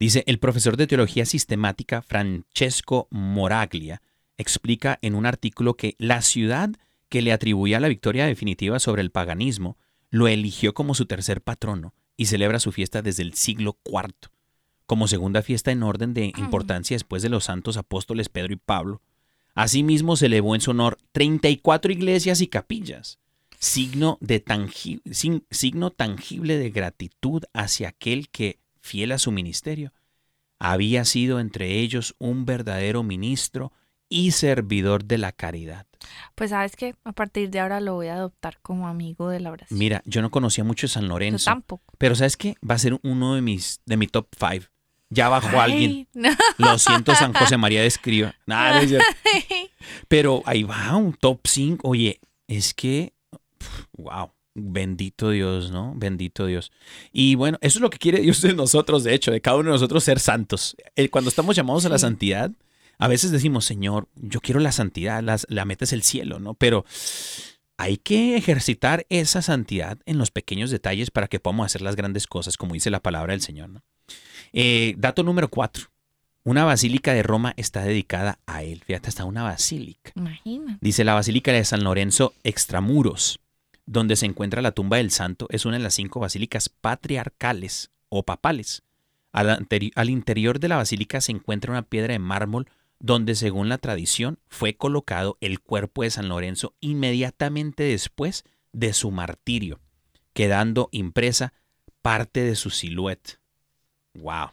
[0.00, 4.02] Dice el profesor de teología sistemática Francesco Moraglia
[4.36, 6.70] explica en un artículo que la ciudad
[7.08, 9.78] que le atribuía la victoria definitiva sobre el paganismo
[10.10, 14.30] lo eligió como su tercer patrono y celebra su fiesta desde el siglo IV,
[14.90, 19.00] como segunda fiesta en orden de importancia después de los santos apóstoles Pedro y Pablo.
[19.54, 23.20] Asimismo se elevó en su honor 34 iglesias y capillas,
[23.60, 25.00] signo, de tangi-
[25.48, 29.92] signo tangible de gratitud hacia aquel que, fiel a su ministerio,
[30.58, 33.72] había sido entre ellos un verdadero ministro
[34.08, 35.86] y servidor de la caridad.
[36.34, 39.52] Pues sabes que a partir de ahora lo voy a adoptar como amigo de la
[39.52, 39.78] oración.
[39.78, 41.94] Mira, yo no conocía mucho San Yo Lorenzo, tampoco.
[41.96, 42.56] pero ¿sabes qué?
[42.68, 44.66] Va a ser uno de mis de mi top 5.
[45.10, 46.08] Ya bajó alguien.
[46.14, 46.30] No.
[46.58, 48.34] Lo siento, San José María de Escriba.
[48.46, 48.98] Nada, no.
[50.08, 51.86] Pero ahí va, un top 5.
[51.88, 53.12] Oye, es que,
[53.92, 55.94] wow, bendito Dios, ¿no?
[55.96, 56.70] Bendito Dios.
[57.12, 59.66] Y bueno, eso es lo que quiere Dios de nosotros, de hecho, de cada uno
[59.70, 60.76] de nosotros ser santos.
[60.96, 62.50] Eh, Cuando estamos llamados a la santidad,
[62.98, 66.54] a veces decimos, Señor, yo quiero la santidad, las- la meta es el cielo, ¿no?
[66.54, 66.84] Pero
[67.78, 72.26] hay que ejercitar esa santidad en los pequeños detalles para que podamos hacer las grandes
[72.26, 73.82] cosas, como dice la palabra del Señor, ¿no?
[74.52, 75.90] Eh, dato número 4.
[76.42, 78.82] Una basílica de Roma está dedicada a él.
[78.84, 80.12] Fíjate, está una basílica.
[80.14, 80.78] Imagina.
[80.80, 83.40] Dice la Basílica de San Lorenzo Extramuros,
[83.84, 88.22] donde se encuentra la tumba del santo, es una de las cinco basílicas patriarcales o
[88.22, 88.82] papales.
[89.32, 92.66] Al, al interior de la basílica se encuentra una piedra de mármol
[92.98, 99.10] donde, según la tradición, fue colocado el cuerpo de San Lorenzo inmediatamente después de su
[99.10, 99.80] martirio,
[100.32, 101.52] quedando impresa
[102.02, 103.39] parte de su silueta.
[104.14, 104.50] ¡Wow!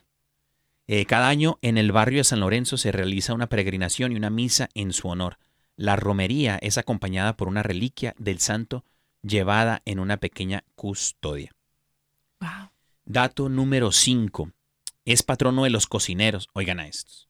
[0.87, 4.29] Eh, cada año en el barrio de San Lorenzo se realiza una peregrinación y una
[4.29, 5.37] misa en su honor.
[5.75, 8.85] La romería es acompañada por una reliquia del santo
[9.21, 11.51] llevada en una pequeña custodia.
[12.39, 12.69] Wow.
[13.05, 14.51] Dato número 5.
[15.05, 16.49] Es patrono de los cocineros.
[16.53, 17.26] Oigan a estos.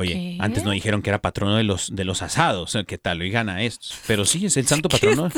[0.00, 0.36] Oye, ¿Qué?
[0.40, 2.76] antes no dijeron que era patrono de los, de los asados.
[2.86, 3.20] ¿Qué tal?
[3.20, 3.98] Oigan a estos.
[4.06, 5.28] Pero sí, es el santo patrono.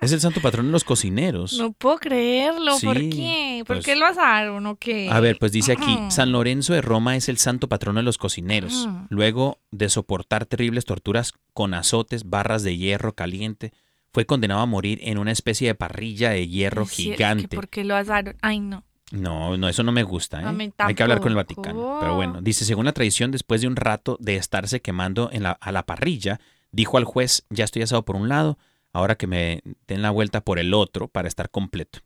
[0.00, 1.54] Es el santo patrono de los cocineros.
[1.58, 2.78] No puedo creerlo.
[2.82, 3.62] ¿Por qué?
[3.66, 5.08] ¿Por pues- qué lo asaron o qué?
[5.10, 5.98] A ver, pues dice aquí.
[6.10, 8.88] San Lorenzo de Roma es el santo patrono de los cocineros.
[9.08, 13.72] Luego de soportar terribles torturas con azotes, barras de hierro caliente,
[14.12, 17.54] fue condenado a morir en una especie de parrilla de hierro Es gigante.
[17.54, 18.36] ¿Por qué lo asaron?
[18.40, 18.84] Ay, no.
[19.12, 20.42] No, no, eso no me gusta.
[20.42, 20.72] ¿eh?
[20.78, 21.36] Hay que hablar con el.
[21.36, 21.98] Vaticano.
[22.00, 25.52] Pero bueno, dice, según la tradición, después de un rato de estarse quemando en la,
[25.52, 26.40] a la parrilla,
[26.72, 28.58] dijo al juez, ya estoy asado por un lado,
[28.92, 32.00] ahora que me den la vuelta por el otro para estar completo.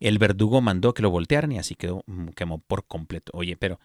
[0.00, 3.32] El verdugo mandó que lo voltearan y así quedó, mm, quemó por completo.
[3.34, 3.78] Oye, pero,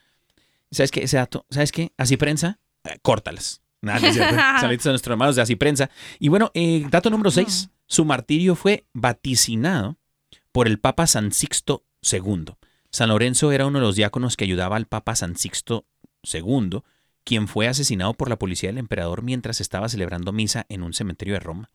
[0.72, 1.04] ¿sabes qué?
[1.04, 1.92] Ese dato, ¿sabes qué?
[1.98, 3.62] Así prensa, eh, córtalas.
[3.84, 4.00] Nada.
[4.62, 5.90] Saludos a nuestros hermanos de Así Prensa.
[6.18, 7.70] Y bueno, eh, dato número 6.
[7.86, 9.98] Su martirio fue vaticinado
[10.54, 12.56] por el Papa San Sixto II.
[12.90, 15.86] San Lorenzo era uno de los diáconos que ayudaba al Papa San Sixto
[16.24, 16.82] II,
[17.24, 21.34] quien fue asesinado por la policía del emperador mientras estaba celebrando misa en un cementerio
[21.34, 21.72] de Roma.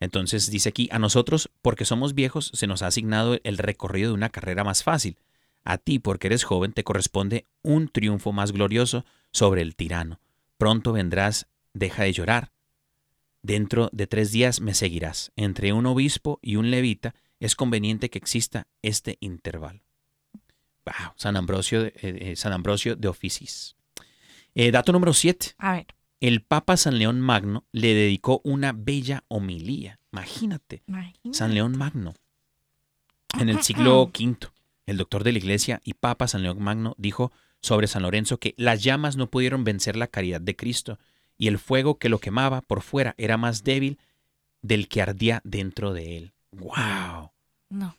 [0.00, 4.14] Entonces dice aquí, a nosotros, porque somos viejos, se nos ha asignado el recorrido de
[4.14, 5.16] una carrera más fácil.
[5.64, 10.18] A ti, porque eres joven, te corresponde un triunfo más glorioso sobre el tirano.
[10.58, 12.52] Pronto vendrás, deja de llorar.
[13.42, 15.30] Dentro de tres días me seguirás.
[15.36, 19.80] Entre un obispo y un levita es conveniente que exista este intervalo.
[20.84, 23.76] Wow, San Ambrosio, de- eh, eh, San Ambrosio de Oficis.
[24.54, 25.54] Eh, dato número 7.
[25.58, 25.86] A ver,
[26.20, 29.98] El Papa San León Magno le dedicó una bella homilía.
[30.12, 31.32] Imagínate, imagínate.
[31.32, 32.14] San León Magno.
[33.40, 34.36] En el siglo V,
[34.86, 38.54] el doctor de la iglesia y Papa San León Magno dijo sobre San Lorenzo que
[38.56, 40.98] las llamas no pudieron vencer la caridad de Cristo
[41.38, 43.98] y el fuego que lo quemaba por fuera era más débil
[44.60, 46.32] del que ardía dentro de él.
[46.52, 47.32] ¡Wow!
[47.70, 47.96] No,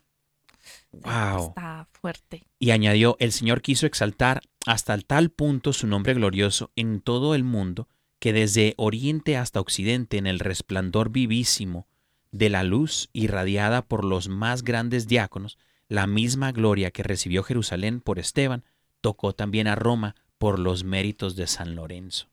[0.91, 1.49] ¡Wow!
[1.49, 2.43] está fuerte.
[2.59, 7.43] Y añadió, el Señor quiso exaltar hasta tal punto su nombre glorioso en todo el
[7.43, 7.87] mundo,
[8.19, 11.87] que desde oriente hasta occidente, en el resplandor vivísimo
[12.31, 18.01] de la luz irradiada por los más grandes diáconos, la misma gloria que recibió Jerusalén
[18.01, 18.63] por Esteban,
[19.01, 22.27] tocó también a Roma por los méritos de San Lorenzo.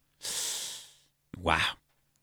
[1.37, 1.59] ¡Wow!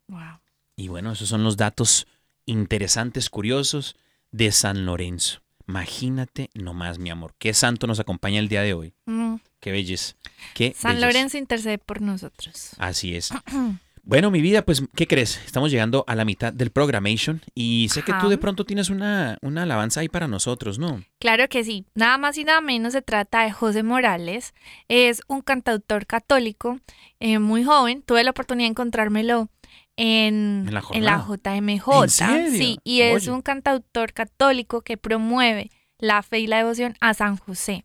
[0.08, 0.40] Wow.
[0.76, 2.08] Y bueno, esos son los datos
[2.48, 3.96] interesantes, curiosos
[4.32, 5.42] de San Lorenzo.
[5.68, 8.94] Imagínate nomás, mi amor, qué santo nos acompaña el día de hoy.
[9.06, 10.16] Mm, Qué belleza.
[10.54, 11.08] Qué San belleza.
[11.08, 12.72] Lorenzo intercede por nosotros.
[12.80, 13.30] Así es.
[14.10, 15.38] Bueno, mi vida, pues, ¿qué crees?
[15.46, 19.38] Estamos llegando a la mitad del programation y sé que tú de pronto tienes una,
[19.42, 21.04] una alabanza ahí para nosotros, ¿no?
[21.20, 21.84] Claro que sí.
[21.94, 24.54] Nada más y nada menos se trata de José Morales.
[24.88, 26.80] Es un cantautor católico
[27.20, 28.02] eh, muy joven.
[28.02, 29.50] Tuve la oportunidad de encontrármelo
[29.98, 31.60] en, En la en la jornada.
[31.60, 32.04] JMJ.
[32.04, 32.52] ¿En serio?
[32.52, 33.32] Sí, y es Oye.
[33.32, 37.84] un cantautor católico que promueve la fe y la devoción a San José.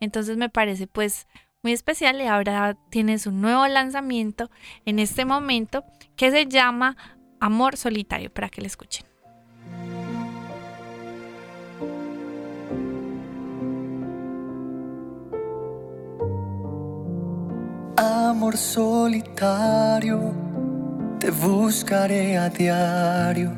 [0.00, 1.26] Entonces me parece pues
[1.62, 4.50] muy especial y ahora tiene su nuevo lanzamiento
[4.86, 5.84] en este momento
[6.16, 6.96] que se llama
[7.40, 9.04] Amor Solitario para que lo escuchen.
[17.96, 20.32] Amor solitario,
[21.18, 23.50] te buscaré a diario,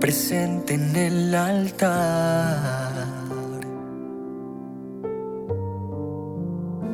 [0.00, 3.06] presente en el altar.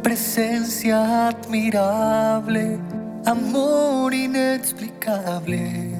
[0.02, 2.78] Presencia admirable,
[3.24, 5.92] amor inexplicable,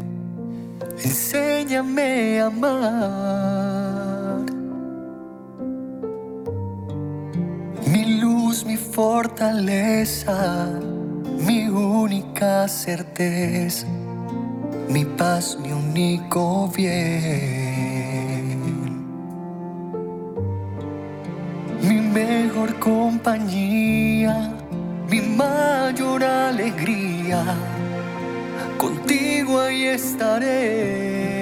[1.05, 3.93] enséñame a amar.
[7.87, 10.69] Mi luz, mi fortaleza,
[11.47, 13.87] mi única certeza,
[14.89, 17.83] mi paz, mi único bien.
[21.83, 24.53] Mi mejor compañía,
[25.11, 27.45] mi mayor alegría,
[28.79, 31.42] contigo ahí estaré.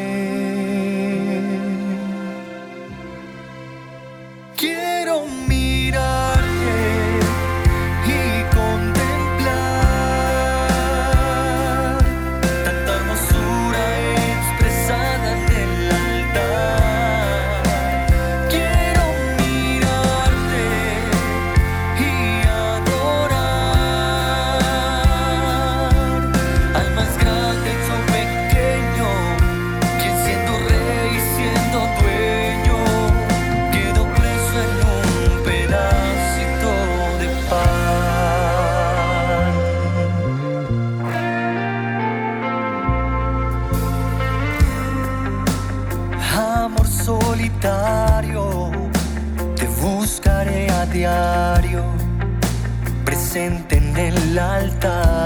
[54.30, 55.19] El altar.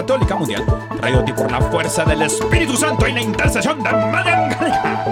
[0.00, 0.64] Católica Mundial,
[0.96, 5.04] traído a ti por la fuerza del Espíritu Santo y la intercesión de Angélica.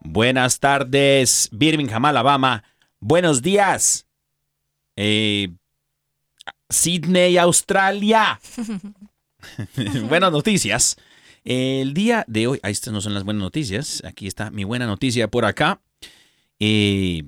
[0.00, 2.64] Buenas tardes, Birmingham, Alabama.
[3.00, 4.06] Buenos días.
[4.94, 5.48] Eh,
[6.68, 8.38] Sydney, Australia.
[10.10, 10.98] buenas noticias.
[11.44, 14.02] El día de hoy, ahí estas no son las buenas noticias.
[14.04, 15.80] Aquí está mi buena noticia por acá.
[16.60, 17.22] Eh,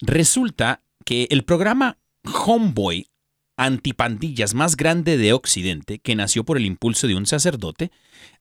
[0.00, 3.10] resulta que el programa Homeboy
[3.56, 7.90] antipandillas más grande de Occidente, que nació por el impulso de un sacerdote,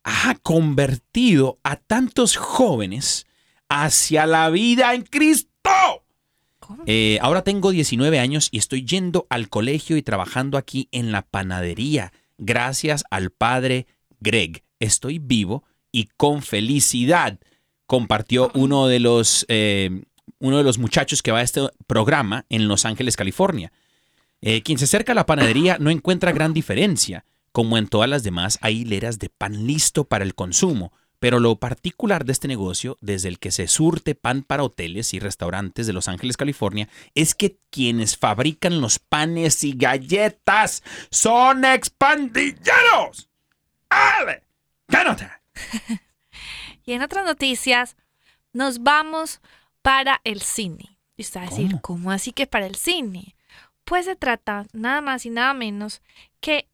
[0.04, 3.26] ha convertido a tantos jóvenes
[3.70, 5.50] hacia la vida en Cristo.
[6.86, 11.22] Eh, ahora tengo 19 años y estoy yendo al colegio y trabajando aquí en la
[11.24, 12.14] panadería.
[12.38, 13.88] Gracias al padre
[14.20, 14.64] Greg.
[14.80, 17.40] Estoy vivo y con felicidad.
[17.86, 20.04] Compartió uno de los, eh,
[20.40, 23.72] uno de los muchachos que va a este programa en Los Ángeles, California.
[24.46, 27.24] Eh, quien se acerca a la panadería no encuentra gran diferencia.
[27.54, 30.92] Como en todas las demás, hay hileras de pan listo para el consumo.
[31.20, 35.20] Pero lo particular de este negocio, desde el que se surte pan para hoteles y
[35.20, 43.30] restaurantes de Los Ángeles, California, es que quienes fabrican los panes y galletas son expandilleros.
[43.88, 44.44] ¡Ale!
[46.86, 47.96] Y en otras noticias,
[48.52, 49.40] nos vamos
[49.82, 51.00] para el cine.
[51.16, 51.82] Y usted va a decir, ¿Cómo?
[51.82, 53.38] ¿cómo así que para el cine?
[53.86, 56.02] Pues se trata nada más y nada menos
[56.40, 56.70] que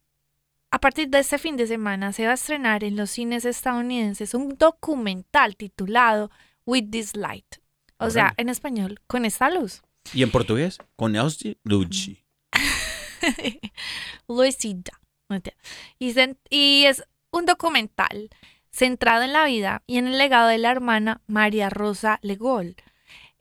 [0.70, 4.34] a partir de este fin de semana se va a estrenar en los cines estadounidenses
[4.34, 6.30] un documental titulado
[6.64, 7.56] With This Light.
[7.98, 9.82] O sea, en español, con esta luz.
[10.14, 10.78] ¿Y en portugués?
[10.96, 11.12] Con.
[14.28, 14.92] Luisita.
[15.28, 15.56] No mentira.
[15.98, 16.14] Y,
[16.48, 18.30] y es un documental
[18.70, 22.76] centrado en la vida y en el legado de la hermana María Rosa Legol.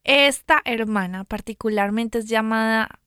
[0.04, 3.00] Esta hermana particularmente es llamada,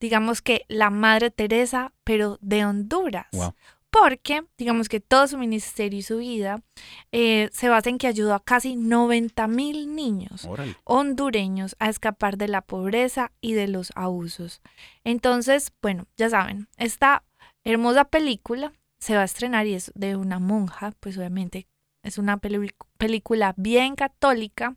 [0.00, 3.26] digamos que la Madre Teresa, pero de Honduras.
[3.32, 3.54] Wow.
[3.90, 6.62] Porque, digamos que todo su ministerio y su vida
[7.12, 10.76] eh, se basa en que ayudó a casi 90 mil niños Órale.
[10.84, 14.60] hondureños a escapar de la pobreza y de los abusos.
[15.02, 17.24] Entonces, bueno, ya saben, esta
[17.64, 21.66] hermosa película se va a estrenar y es de una monja, pues obviamente
[22.02, 24.76] es una película bien católica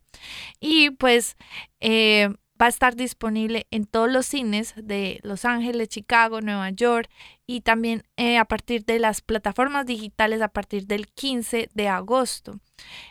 [0.58, 1.36] y pues
[1.78, 7.08] eh, va a estar disponible en todos los cines de Los Ángeles, Chicago, Nueva York
[7.46, 12.60] y también eh, a partir de las plataformas digitales a partir del 15 de agosto.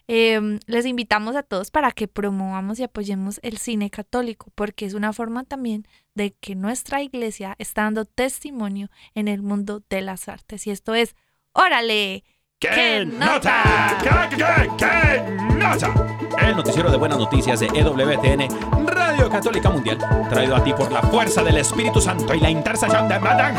[0.07, 4.93] Eh, les invitamos a todos para que promovamos y apoyemos el cine católico, porque es
[4.93, 10.27] una forma también de que nuestra iglesia está dando testimonio en el mundo de las
[10.27, 10.67] artes.
[10.67, 11.15] Y esto es,
[11.53, 12.23] órale,
[12.59, 13.97] ¡Qué nota!
[14.03, 16.17] ¿Qué, qué, qué nota?
[16.45, 19.97] El noticiero de buenas noticias de EWTN, Radio Católica Mundial,
[20.29, 23.57] traído a ti por la fuerza del Espíritu Santo y la intercesión de Madre.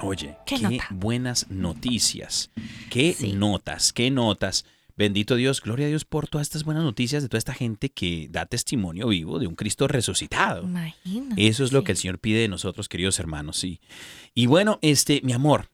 [0.00, 0.86] Oye, ¿Qué qué, nota?
[0.88, 2.50] buenas noticias.
[2.90, 3.34] Qué Sí.
[3.34, 4.64] notas, qué notas.
[4.96, 8.28] Bendito Dios, gloria a Dios por todas estas buenas noticias de toda esta gente que
[8.30, 10.62] da testimonio vivo de un Cristo resucitado.
[10.62, 11.46] Imagínate.
[11.46, 13.80] Eso es lo que el Señor pide de nosotros, queridos hermanos, sí.
[14.34, 15.68] Y bueno, este, mi amor,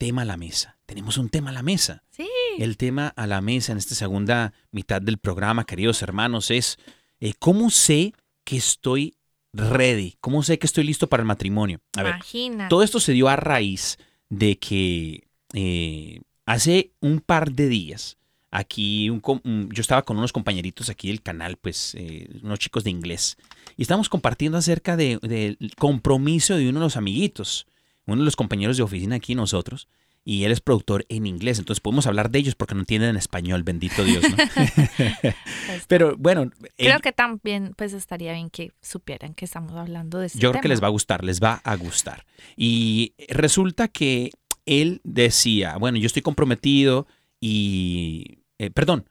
[0.00, 0.78] tema a la mesa.
[0.86, 2.02] Tenemos un tema a la mesa.
[2.10, 2.26] Sí.
[2.58, 6.78] El tema a la mesa en esta segunda mitad del programa, queridos hermanos, es
[7.20, 9.14] eh, cómo sé que estoy
[9.52, 11.80] ready, cómo sé que estoy listo para el matrimonio.
[11.98, 12.70] A ver, Imagínate.
[12.70, 13.98] todo esto se dio a raíz
[14.30, 18.16] de que eh, hace un par de días,
[18.50, 22.58] aquí un com- un- yo estaba con unos compañeritos aquí del canal, pues eh, unos
[22.58, 23.36] chicos de inglés,
[23.76, 27.66] y estábamos compartiendo acerca de- del compromiso de uno de los amiguitos,
[28.12, 29.88] uno de los compañeros de oficina aquí nosotros,
[30.24, 33.62] y él es productor en inglés, entonces podemos hablar de ellos porque no entienden español,
[33.62, 34.36] bendito Dios, ¿no?
[35.88, 40.26] Pero bueno, Creo él- que también pues estaría bien que supieran que estamos hablando de
[40.26, 42.26] este Yo creo que les va a gustar, les va a gustar.
[42.56, 44.30] Y resulta que
[44.66, 47.06] él decía, bueno, yo estoy comprometido
[47.40, 49.08] y, eh, perdón,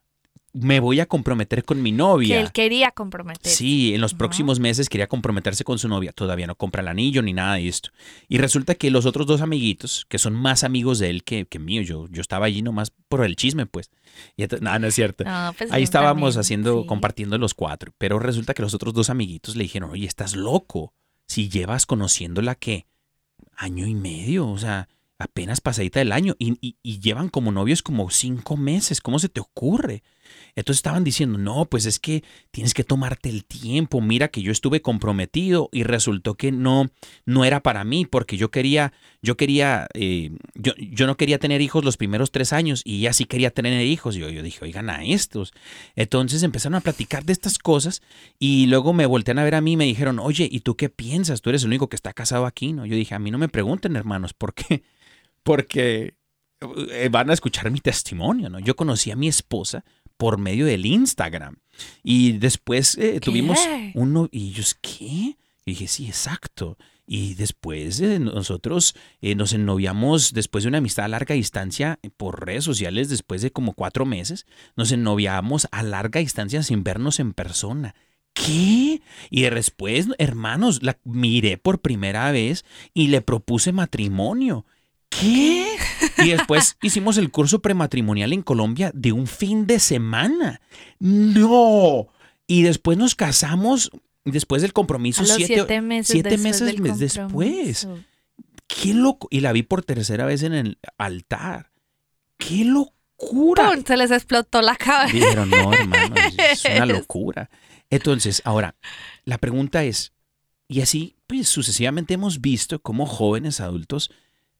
[0.61, 2.39] me voy a comprometer con mi Que novia.
[2.41, 3.51] él quería comprometer.
[3.51, 6.11] Sí, en los próximos meses quería comprometerse con su novia.
[6.11, 7.89] Todavía no compra el anillo ni nada de esto.
[8.27, 11.59] Y resulta que los otros dos amiguitos, que son más amigos de él que, que
[11.59, 13.89] mío, yo, yo estaba allí nomás por el chisme, pues.
[14.37, 15.23] Y ento- no, es cierto.
[15.23, 16.87] No, pues Ahí estábamos haciendo, sí.
[16.87, 17.93] compartiendo los cuatro.
[17.97, 20.93] Pero resulta que los otros dos amiguitos le dijeron, oye, estás loco.
[21.25, 22.85] Si llevas conociéndola, ¿qué?
[23.55, 24.87] Año y medio, o sea,
[25.17, 26.35] apenas pasadita del año.
[26.39, 29.01] Y, y- y llevan como novios como cinco meses.
[29.01, 30.01] ¿Cómo se te ocurre?
[30.55, 34.01] Entonces estaban diciendo, no, pues es que tienes que tomarte el tiempo.
[34.01, 36.87] Mira que yo estuve comprometido y resultó que no,
[37.25, 41.61] no era para mí porque yo quería, yo quería, eh, yo, yo no quería tener
[41.61, 44.15] hijos los primeros tres años y ella sí quería tener hijos.
[44.15, 45.53] Y yo, yo dije, oigan a estos.
[45.95, 48.01] Entonces empezaron a platicar de estas cosas
[48.37, 50.89] y luego me voltean a ver a mí y me dijeron, oye, ¿y tú qué
[50.89, 51.41] piensas?
[51.41, 52.85] Tú eres el único que está casado aquí, ¿no?
[52.85, 54.83] Yo dije, a mí no me pregunten, hermanos, ¿por qué?
[55.43, 56.15] Porque
[56.91, 58.59] eh, van a escuchar mi testimonio, ¿no?
[58.59, 59.85] Yo conocí a mi esposa
[60.19, 61.55] por medio del Instagram
[62.03, 63.57] y después eh, tuvimos
[63.93, 65.37] uno y ellos, ¿qué?
[65.65, 66.77] Y dije, sí, exacto.
[67.07, 72.45] Y después eh, nosotros eh, nos ennoviamos después de una amistad a larga distancia por
[72.45, 74.45] redes sociales, después de como cuatro meses,
[74.75, 77.95] nos ennoviamos a larga distancia sin vernos en persona.
[78.33, 79.01] ¿Qué?
[79.29, 84.65] Y después, hermanos, la miré por primera vez y le propuse matrimonio.
[85.09, 85.77] ¿Qué?
[86.23, 90.61] Y después hicimos el curso prematrimonial en Colombia de un fin de semana.
[90.99, 92.07] No.
[92.47, 93.91] Y después nos casamos
[94.25, 97.87] después del compromiso siete, siete meses siete después meses mes después.
[98.67, 99.27] Qué loco.
[99.31, 101.71] Y la vi por tercera vez en el altar.
[102.37, 103.73] Qué locura.
[103.73, 103.83] ¡Pum!
[103.85, 105.13] Se les explotó la cabeza.
[105.13, 107.49] Dijeron, no, hermano, es una locura.
[107.89, 108.75] Entonces, ahora,
[109.25, 110.13] la pregunta es,
[110.67, 114.11] y así, pues sucesivamente hemos visto cómo jóvenes adultos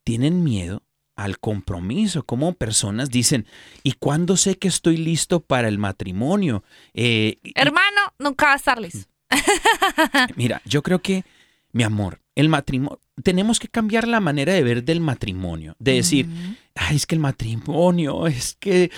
[0.04, 0.84] tienen miedo
[1.24, 3.46] al compromiso, cómo personas dicen,
[3.84, 6.64] ¿y cuándo sé que estoy listo para el matrimonio?
[6.94, 9.08] Eh, y- Hermano, nunca va a estar listo.
[10.36, 11.24] Mira, yo creo que,
[11.72, 16.28] mi amor, el matrimonio, tenemos que cambiar la manera de ver del matrimonio, de decir,
[16.76, 18.92] ay, es que el matrimonio, es que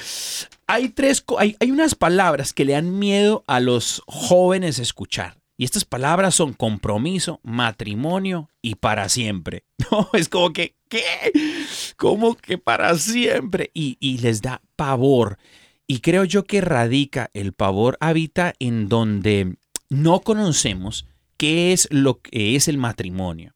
[0.67, 5.37] hay tres, hay, hay unas palabras que le dan miedo a los jóvenes escuchar.
[5.57, 9.63] Y estas palabras son compromiso, matrimonio y para siempre.
[9.91, 11.63] No, es como que, ¿qué?
[11.95, 13.71] ¿Cómo que para siempre?
[13.73, 15.39] Y, y les da pavor.
[15.87, 19.55] Y creo yo que radica el pavor, habita en donde
[19.89, 23.53] no conocemos qué es lo que es el matrimonio.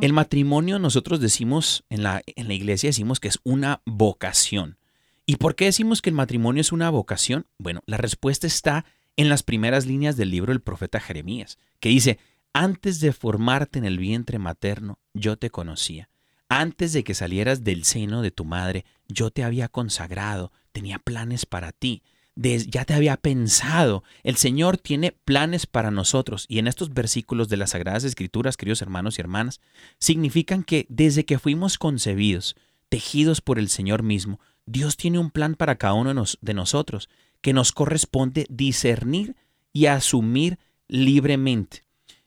[0.00, 4.78] El matrimonio nosotros decimos en la, en la iglesia decimos que es una vocación.
[5.26, 7.46] ¿Y por qué decimos que el matrimonio es una vocación?
[7.58, 12.18] Bueno, la respuesta está en las primeras líneas del libro del profeta Jeremías, que dice,
[12.54, 16.08] antes de formarte en el vientre materno, yo te conocía.
[16.48, 21.44] Antes de que salieras del seno de tu madre, yo te había consagrado, tenía planes
[21.44, 22.02] para ti.
[22.36, 24.04] Ya te había pensado.
[24.22, 26.46] El Señor tiene planes para nosotros.
[26.48, 29.60] Y en estos versículos de las Sagradas Escrituras, queridos hermanos y hermanas,
[29.98, 32.54] significan que desde que fuimos concebidos,
[32.88, 37.08] tejidos por el Señor mismo, Dios tiene un plan para cada uno de nosotros
[37.40, 39.36] que nos corresponde discernir
[39.72, 41.84] y asumir libremente.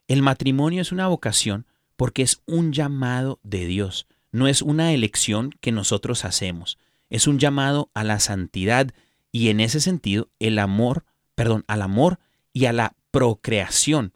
[0.08, 1.66] El matrimonio es una vocación
[1.96, 6.78] porque es un llamado de Dios, no es una elección que nosotros hacemos,
[7.10, 8.92] es un llamado a la santidad
[9.32, 11.06] y en ese sentido el amor,
[11.36, 12.20] perdón, al amor
[12.54, 14.14] y a la procreación.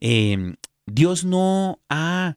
[0.00, 0.54] Eh,
[0.86, 2.36] Dios no ha,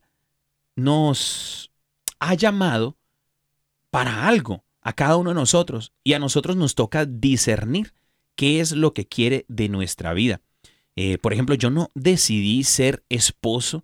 [0.75, 1.71] nos
[2.19, 2.97] ha llamado
[3.89, 7.93] para algo a cada uno de nosotros y a nosotros nos toca discernir
[8.35, 10.41] qué es lo que quiere de nuestra vida.
[10.95, 13.83] Eh, por ejemplo, yo no decidí ser esposo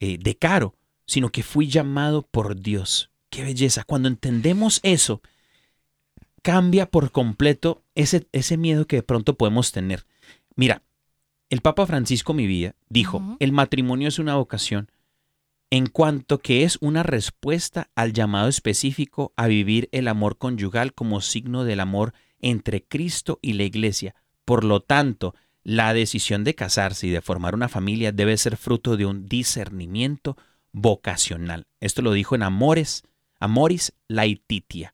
[0.00, 0.74] eh, de Caro,
[1.06, 3.10] sino que fui llamado por Dios.
[3.30, 3.84] Qué belleza.
[3.84, 5.22] Cuando entendemos eso,
[6.42, 10.06] cambia por completo ese, ese miedo que de pronto podemos tener.
[10.56, 10.82] Mira,
[11.50, 14.90] el Papa Francisco, mi vida, dijo, el matrimonio es una vocación
[15.70, 21.20] en cuanto que es una respuesta al llamado específico a vivir el amor conyugal como
[21.20, 24.14] signo del amor entre Cristo y la Iglesia.
[24.44, 25.34] Por lo tanto,
[25.64, 30.36] la decisión de casarse y de formar una familia debe ser fruto de un discernimiento
[30.74, 31.66] vocacional.
[31.80, 33.04] Esto lo dijo en Amores,
[33.40, 34.92] Amoris Laetitia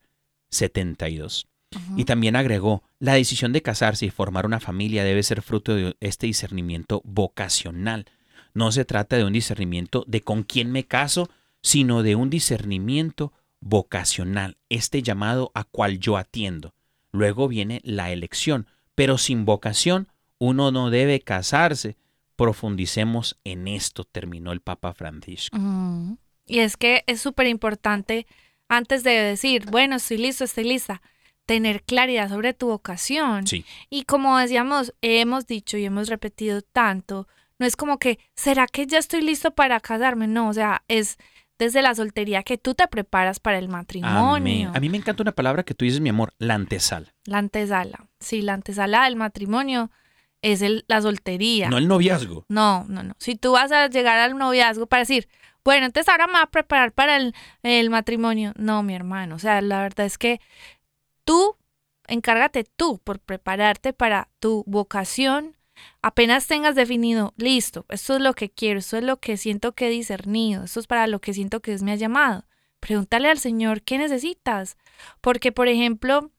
[0.50, 1.48] 72.
[1.96, 5.96] Y también agregó, la decisión de casarse y formar una familia debe ser fruto de
[6.00, 8.06] este discernimiento vocacional.
[8.54, 11.30] No se trata de un discernimiento de con quién me caso,
[11.62, 16.74] sino de un discernimiento vocacional, este llamado a cual yo atiendo.
[17.12, 20.08] Luego viene la elección, pero sin vocación
[20.38, 21.96] uno no debe casarse.
[22.40, 25.58] Profundicemos en esto, terminó el Papa Francisco.
[25.58, 26.16] Mm.
[26.46, 28.26] Y es que es súper importante,
[28.66, 31.02] antes de decir, bueno, estoy listo, estoy lista,
[31.44, 33.46] tener claridad sobre tu vocación.
[33.46, 33.66] Sí.
[33.90, 37.28] Y como decíamos, hemos dicho y hemos repetido tanto,
[37.58, 40.26] no es como que, ¿será que ya estoy listo para casarme?
[40.26, 41.18] No, o sea, es
[41.58, 44.68] desde la soltería que tú te preparas para el matrimonio.
[44.68, 44.70] Amén.
[44.74, 47.12] A mí me encanta una palabra que tú dices, mi amor, la antesala.
[47.26, 48.08] La antesala.
[48.18, 49.90] Sí, la antesala del matrimonio
[50.42, 51.68] es el, la soltería.
[51.68, 52.44] No el noviazgo.
[52.48, 53.14] No, no, no.
[53.18, 55.28] Si tú vas a llegar al noviazgo para decir,
[55.64, 58.52] bueno, entonces ahora me voy a preparar para el, el matrimonio.
[58.56, 59.36] No, mi hermano.
[59.36, 60.40] O sea, la verdad es que
[61.24, 61.56] tú,
[62.06, 65.56] encárgate tú por prepararte para tu vocación.
[66.02, 69.86] Apenas tengas definido, listo, esto es lo que quiero, esto es lo que siento que
[69.86, 72.44] he discernido, esto es para lo que siento que Dios me ha llamado.
[72.80, 74.76] Pregúntale al Señor qué necesitas.
[75.20, 76.30] Porque, por ejemplo,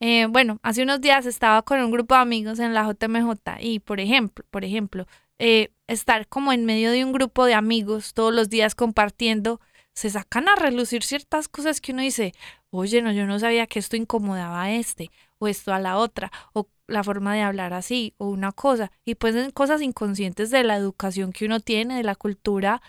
[0.00, 3.80] eh, bueno, hace unos días estaba con un grupo de amigos en la JMJ y,
[3.80, 5.06] por ejemplo, por ejemplo,
[5.38, 9.60] eh, estar como en medio de un grupo de amigos todos los días compartiendo,
[9.94, 12.32] se sacan a relucir ciertas cosas que uno dice,
[12.70, 16.30] oye, no, yo no sabía que esto incomodaba a este, o esto a la otra,
[16.52, 20.64] o la forma de hablar así, o una cosa, y pues en cosas inconscientes de
[20.64, 22.82] la educación que uno tiene, de la cultura,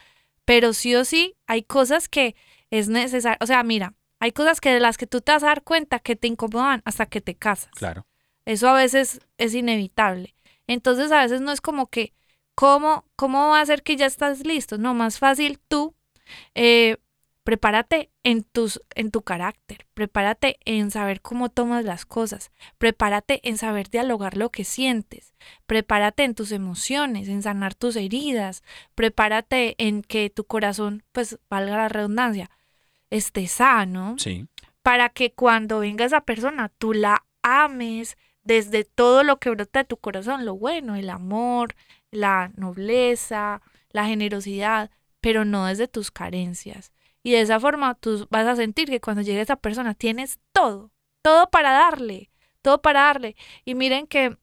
[0.46, 2.36] pero sí o sí hay cosas que
[2.72, 5.47] es necesario, o sea, mira, hay cosas que de las que tú te vas a
[5.47, 7.72] dar cuenta que te incomodan hasta que te casas.
[7.72, 8.05] Claro.
[8.45, 10.36] Eso a veces es inevitable.
[10.67, 12.13] Entonces a veces no es como que,
[12.55, 14.78] ¿cómo, cómo va a ser que ya estás listo?
[14.78, 15.95] No, más fácil tú
[16.53, 16.97] eh,
[17.49, 23.57] Prepárate en, tus, en tu carácter, prepárate en saber cómo tomas las cosas, prepárate en
[23.57, 25.34] saber dialogar lo que sientes,
[25.65, 28.61] prepárate en tus emociones, en sanar tus heridas,
[28.93, 32.51] prepárate en que tu corazón, pues valga la redundancia,
[33.10, 34.47] esté sano, Sí.
[34.84, 39.86] para que cuando venga esa persona tú la ames desde todo lo que brota de
[39.86, 41.76] tu corazón, lo bueno, el amor,
[42.12, 44.89] la nobleza, la generosidad,
[45.22, 46.91] pero no desde tus carencias.
[47.24, 50.91] Y de esa forma tú vas a sentir que cuando llegue esa persona tienes todo,
[51.22, 52.32] todo para darle,
[52.62, 53.36] todo para darle.
[53.66, 54.38] Y miren que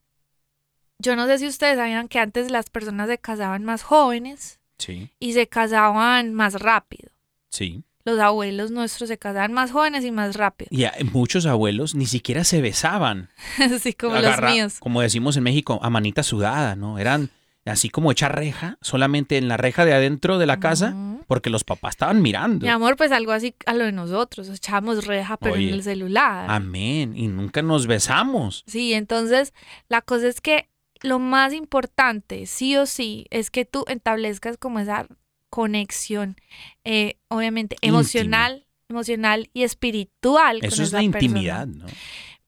[0.99, 5.11] yo no sé si ustedes sabían que antes las personas se casaban más jóvenes Sí.
[5.19, 7.11] y se casaban más rápido.
[7.51, 7.83] Sí.
[8.07, 10.69] Los abuelos nuestros se casaban más jóvenes y más rápido.
[10.71, 13.29] Y muchos abuelos ni siquiera se besaban.
[13.59, 14.77] Así como Agarra- los míos.
[14.79, 16.99] Como decimos en México, a manita sudada, ¿no?
[16.99, 17.31] Eran
[17.65, 20.95] así como echar reja, solamente en la reja de adentro de la casa,
[21.27, 22.65] porque los papás estaban mirando.
[22.65, 24.49] Mi amor, pues algo así a lo de nosotros.
[24.49, 25.67] Echábamos reja, pero Oye.
[25.71, 26.47] en el celular.
[26.49, 27.15] Amén.
[27.17, 28.63] Y nunca nos besamos.
[28.69, 29.53] Sí, entonces
[29.89, 30.69] la cosa es que
[31.03, 35.09] lo más importante, sí o sí, es que tú establezcas como esa
[35.51, 36.37] conexión,
[36.85, 37.99] eh, obviamente, Íntima.
[37.99, 40.61] emocional, emocional y espiritual.
[40.61, 41.27] con Eso es esa la persona.
[41.27, 41.87] intimidad, ¿no?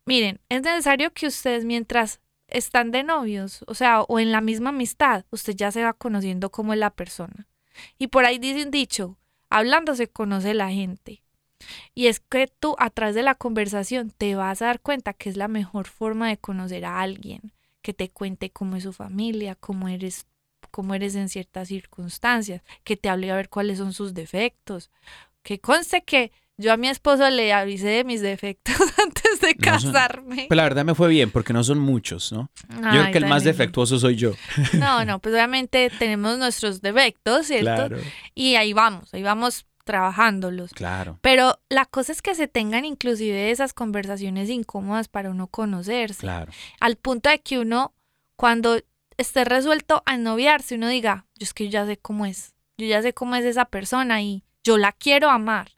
[0.07, 4.71] Miren, es necesario que ustedes mientras están de novios, o sea, o en la misma
[4.71, 7.47] amistad, usted ya se va conociendo cómo es la persona.
[7.99, 9.19] Y por ahí dice un dicho,
[9.51, 11.23] hablando se conoce la gente.
[11.95, 15.29] Y es que tú a través de la conversación te vas a dar cuenta que
[15.29, 19.57] es la mejor forma de conocer a alguien, que te cuente cómo es su familia,
[19.57, 20.27] cómo eres
[20.69, 24.91] cómo eres en ciertas circunstancias, que te hable a ver cuáles son sus defectos.
[25.43, 29.79] Que conste que yo a mi esposo le avisé de mis defectos antes de No
[29.81, 30.47] son- casarme.
[30.49, 32.51] Pero la verdad me fue bien, porque no son muchos, ¿no?
[32.69, 34.33] Yo creo que el más defectuoso soy yo.
[34.75, 37.95] No, no, pues obviamente tenemos nuestros defectos, ¿cierto?
[38.35, 40.73] Y ahí vamos, ahí vamos trabajándolos.
[40.75, 41.19] claro.
[41.23, 46.21] Pero la cosa es que se tengan inclusive esas conversaciones incómodas para uno conocerse.
[46.21, 46.53] Claro.
[46.81, 47.95] Al punto de que uno,
[48.37, 48.79] cuando
[49.19, 52.55] esté resuelto a noviarse, uno diga, yo es que yo ya sé cómo es.
[52.79, 55.73] Yo ya sé cómo es esa persona y yo la quiero amar.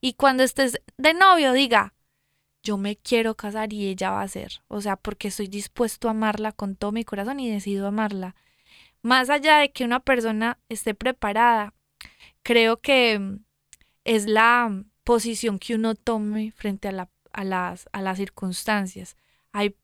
[0.00, 1.94] Y cuando estés de novio, diga,
[2.62, 4.62] yo me quiero casar y ella va a ser.
[4.68, 8.34] O sea, porque estoy dispuesto a amarla con todo mi corazón y decido amarla.
[9.02, 11.74] Más allá de que una persona esté preparada,
[12.42, 13.38] creo que mm,
[14.04, 19.16] es la mm, posición que uno tome frente a, la, a, las, a las circunstancias.
[19.52, 19.76] Hay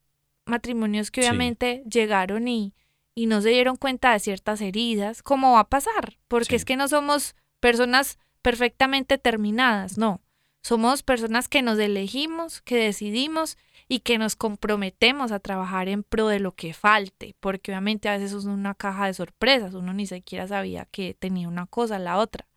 [0.45, 1.27] matrimonios que Sí.
[1.27, 2.73] obviamente llegaron y,
[3.15, 6.55] y no se dieron cuenta de ciertas heridas, como va a pasar, porque Sí.
[6.55, 10.21] es que no somos personas perfectamente terminadas, no.
[10.61, 13.57] Somos personas que nos elegimos, que decidimos
[13.89, 18.13] y que nos comprometemos a trabajar en pro de lo que falte, porque obviamente a
[18.17, 22.17] veces es una caja de sorpresas, uno ni siquiera sabía que tenía una cosa, la
[22.17, 22.47] otra.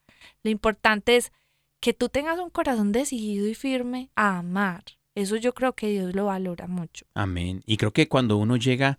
[0.45, 1.33] Lo importante es
[1.81, 4.85] que tú tengas un corazón decidido y firme a amar.
[5.17, 7.07] Eso yo creo que Dios lo valora mucho.
[7.15, 7.63] Amén.
[7.67, 8.99] Y creo que cuando uno llega,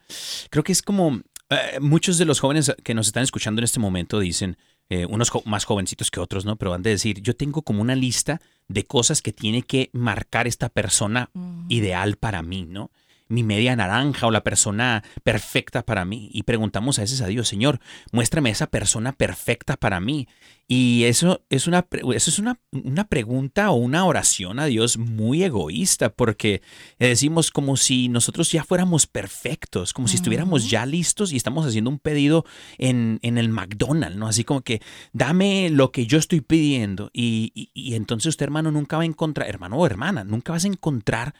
[0.49, 3.79] creo que es como eh, muchos de los jóvenes que nos están escuchando en este
[3.79, 4.57] momento dicen,
[4.89, 6.55] eh, unos jo- más jovencitos que otros, ¿no?
[6.55, 10.47] Pero van de decir, yo tengo como una lista de cosas que tiene que marcar
[10.47, 11.65] esta persona Mm.
[11.69, 12.91] ideal para mí, ¿no?
[13.29, 16.29] Mi media naranja o la persona perfecta para mí.
[16.33, 17.79] Y preguntamos a veces a Dios, Señor,
[18.11, 20.27] muéstrame esa persona perfecta para mí.
[20.69, 25.43] Y eso es una, eso es una, una pregunta o una oración a Dios muy
[25.43, 26.61] egoísta, porque
[26.99, 31.89] decimos como si nosotros ya fuéramos perfectos, como si estuviéramos ya listos y estamos haciendo
[31.89, 32.43] un pedido
[32.77, 34.27] en, en el McDonald's, ¿no?
[34.27, 34.81] Así como que
[35.13, 37.11] dame lo que yo estoy pidiendo.
[37.13, 40.65] Y, y- y entonces usted, hermano, nunca va a encontrar, hermano o hermana, nunca vas
[40.65, 41.33] a encontrar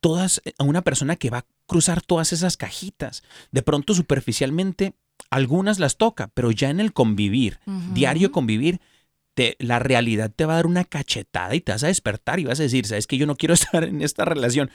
[0.00, 3.22] todas a una persona que va a cruzar todas esas cajitas.
[3.52, 4.94] De pronto, superficialmente,
[5.30, 7.58] algunas las toca, pero ya en el convivir,
[7.92, 8.80] diario convivir,
[9.34, 12.44] te- la realidad te va a dar una cachetada y te vas a despertar y
[12.44, 14.70] vas a decir, sabes que yo no quiero estar en esta relación.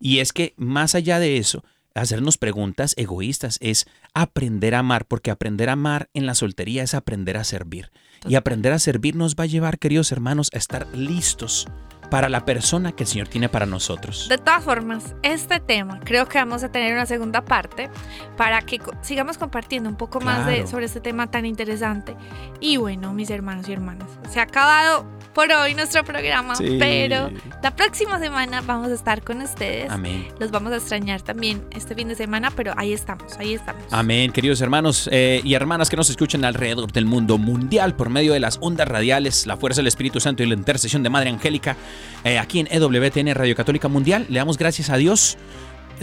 [0.00, 1.64] Y es que más allá de eso,
[1.94, 6.92] hacernos preguntas egoístas es aprender a amar, porque aprender a amar en la soltería es
[6.94, 7.90] aprender a servir.
[8.28, 11.68] Y aprender a servir nos va a llevar, queridos hermanos, a estar listos
[12.10, 14.28] para la persona que el Señor tiene para nosotros.
[14.28, 17.90] De todas formas, este tema creo que vamos a tener una segunda parte
[18.36, 20.68] para que sigamos compartiendo un poco más de, Claro.
[20.70, 22.16] sobre este tema tan interesante.
[22.60, 26.76] Y bueno, mis hermanos y hermanas, se ha acabado por hoy nuestro programa, Sí.
[26.78, 27.30] pero
[27.62, 29.90] la próxima semana vamos a estar con ustedes.
[29.90, 30.28] Amén.
[30.38, 33.82] Los vamos a extrañar también este fin de semana, pero ahí estamos, ahí estamos.
[33.90, 38.32] Amén, queridos hermanos eh, y hermanas que nos escuchan alrededor del mundo mundial por medio
[38.32, 41.76] de las ondas radiales, la fuerza del Espíritu Santo y la intercesión de Madre Angélica,
[42.22, 44.26] eh, aquí en EWTN Radio Católica Mundial.
[44.28, 45.36] Le damos gracias a Dios,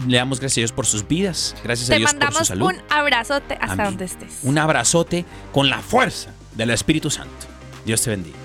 [0.07, 2.65] le damos gracias a Dios por sus vidas, gracias a Dios por su mandamos salud.
[2.67, 3.85] un abrazote hasta Amén.
[3.85, 4.39] donde estés.
[4.43, 7.31] Un abrazote con la fuerza del Espíritu Santo.
[7.85, 8.37] Dios te bendiga.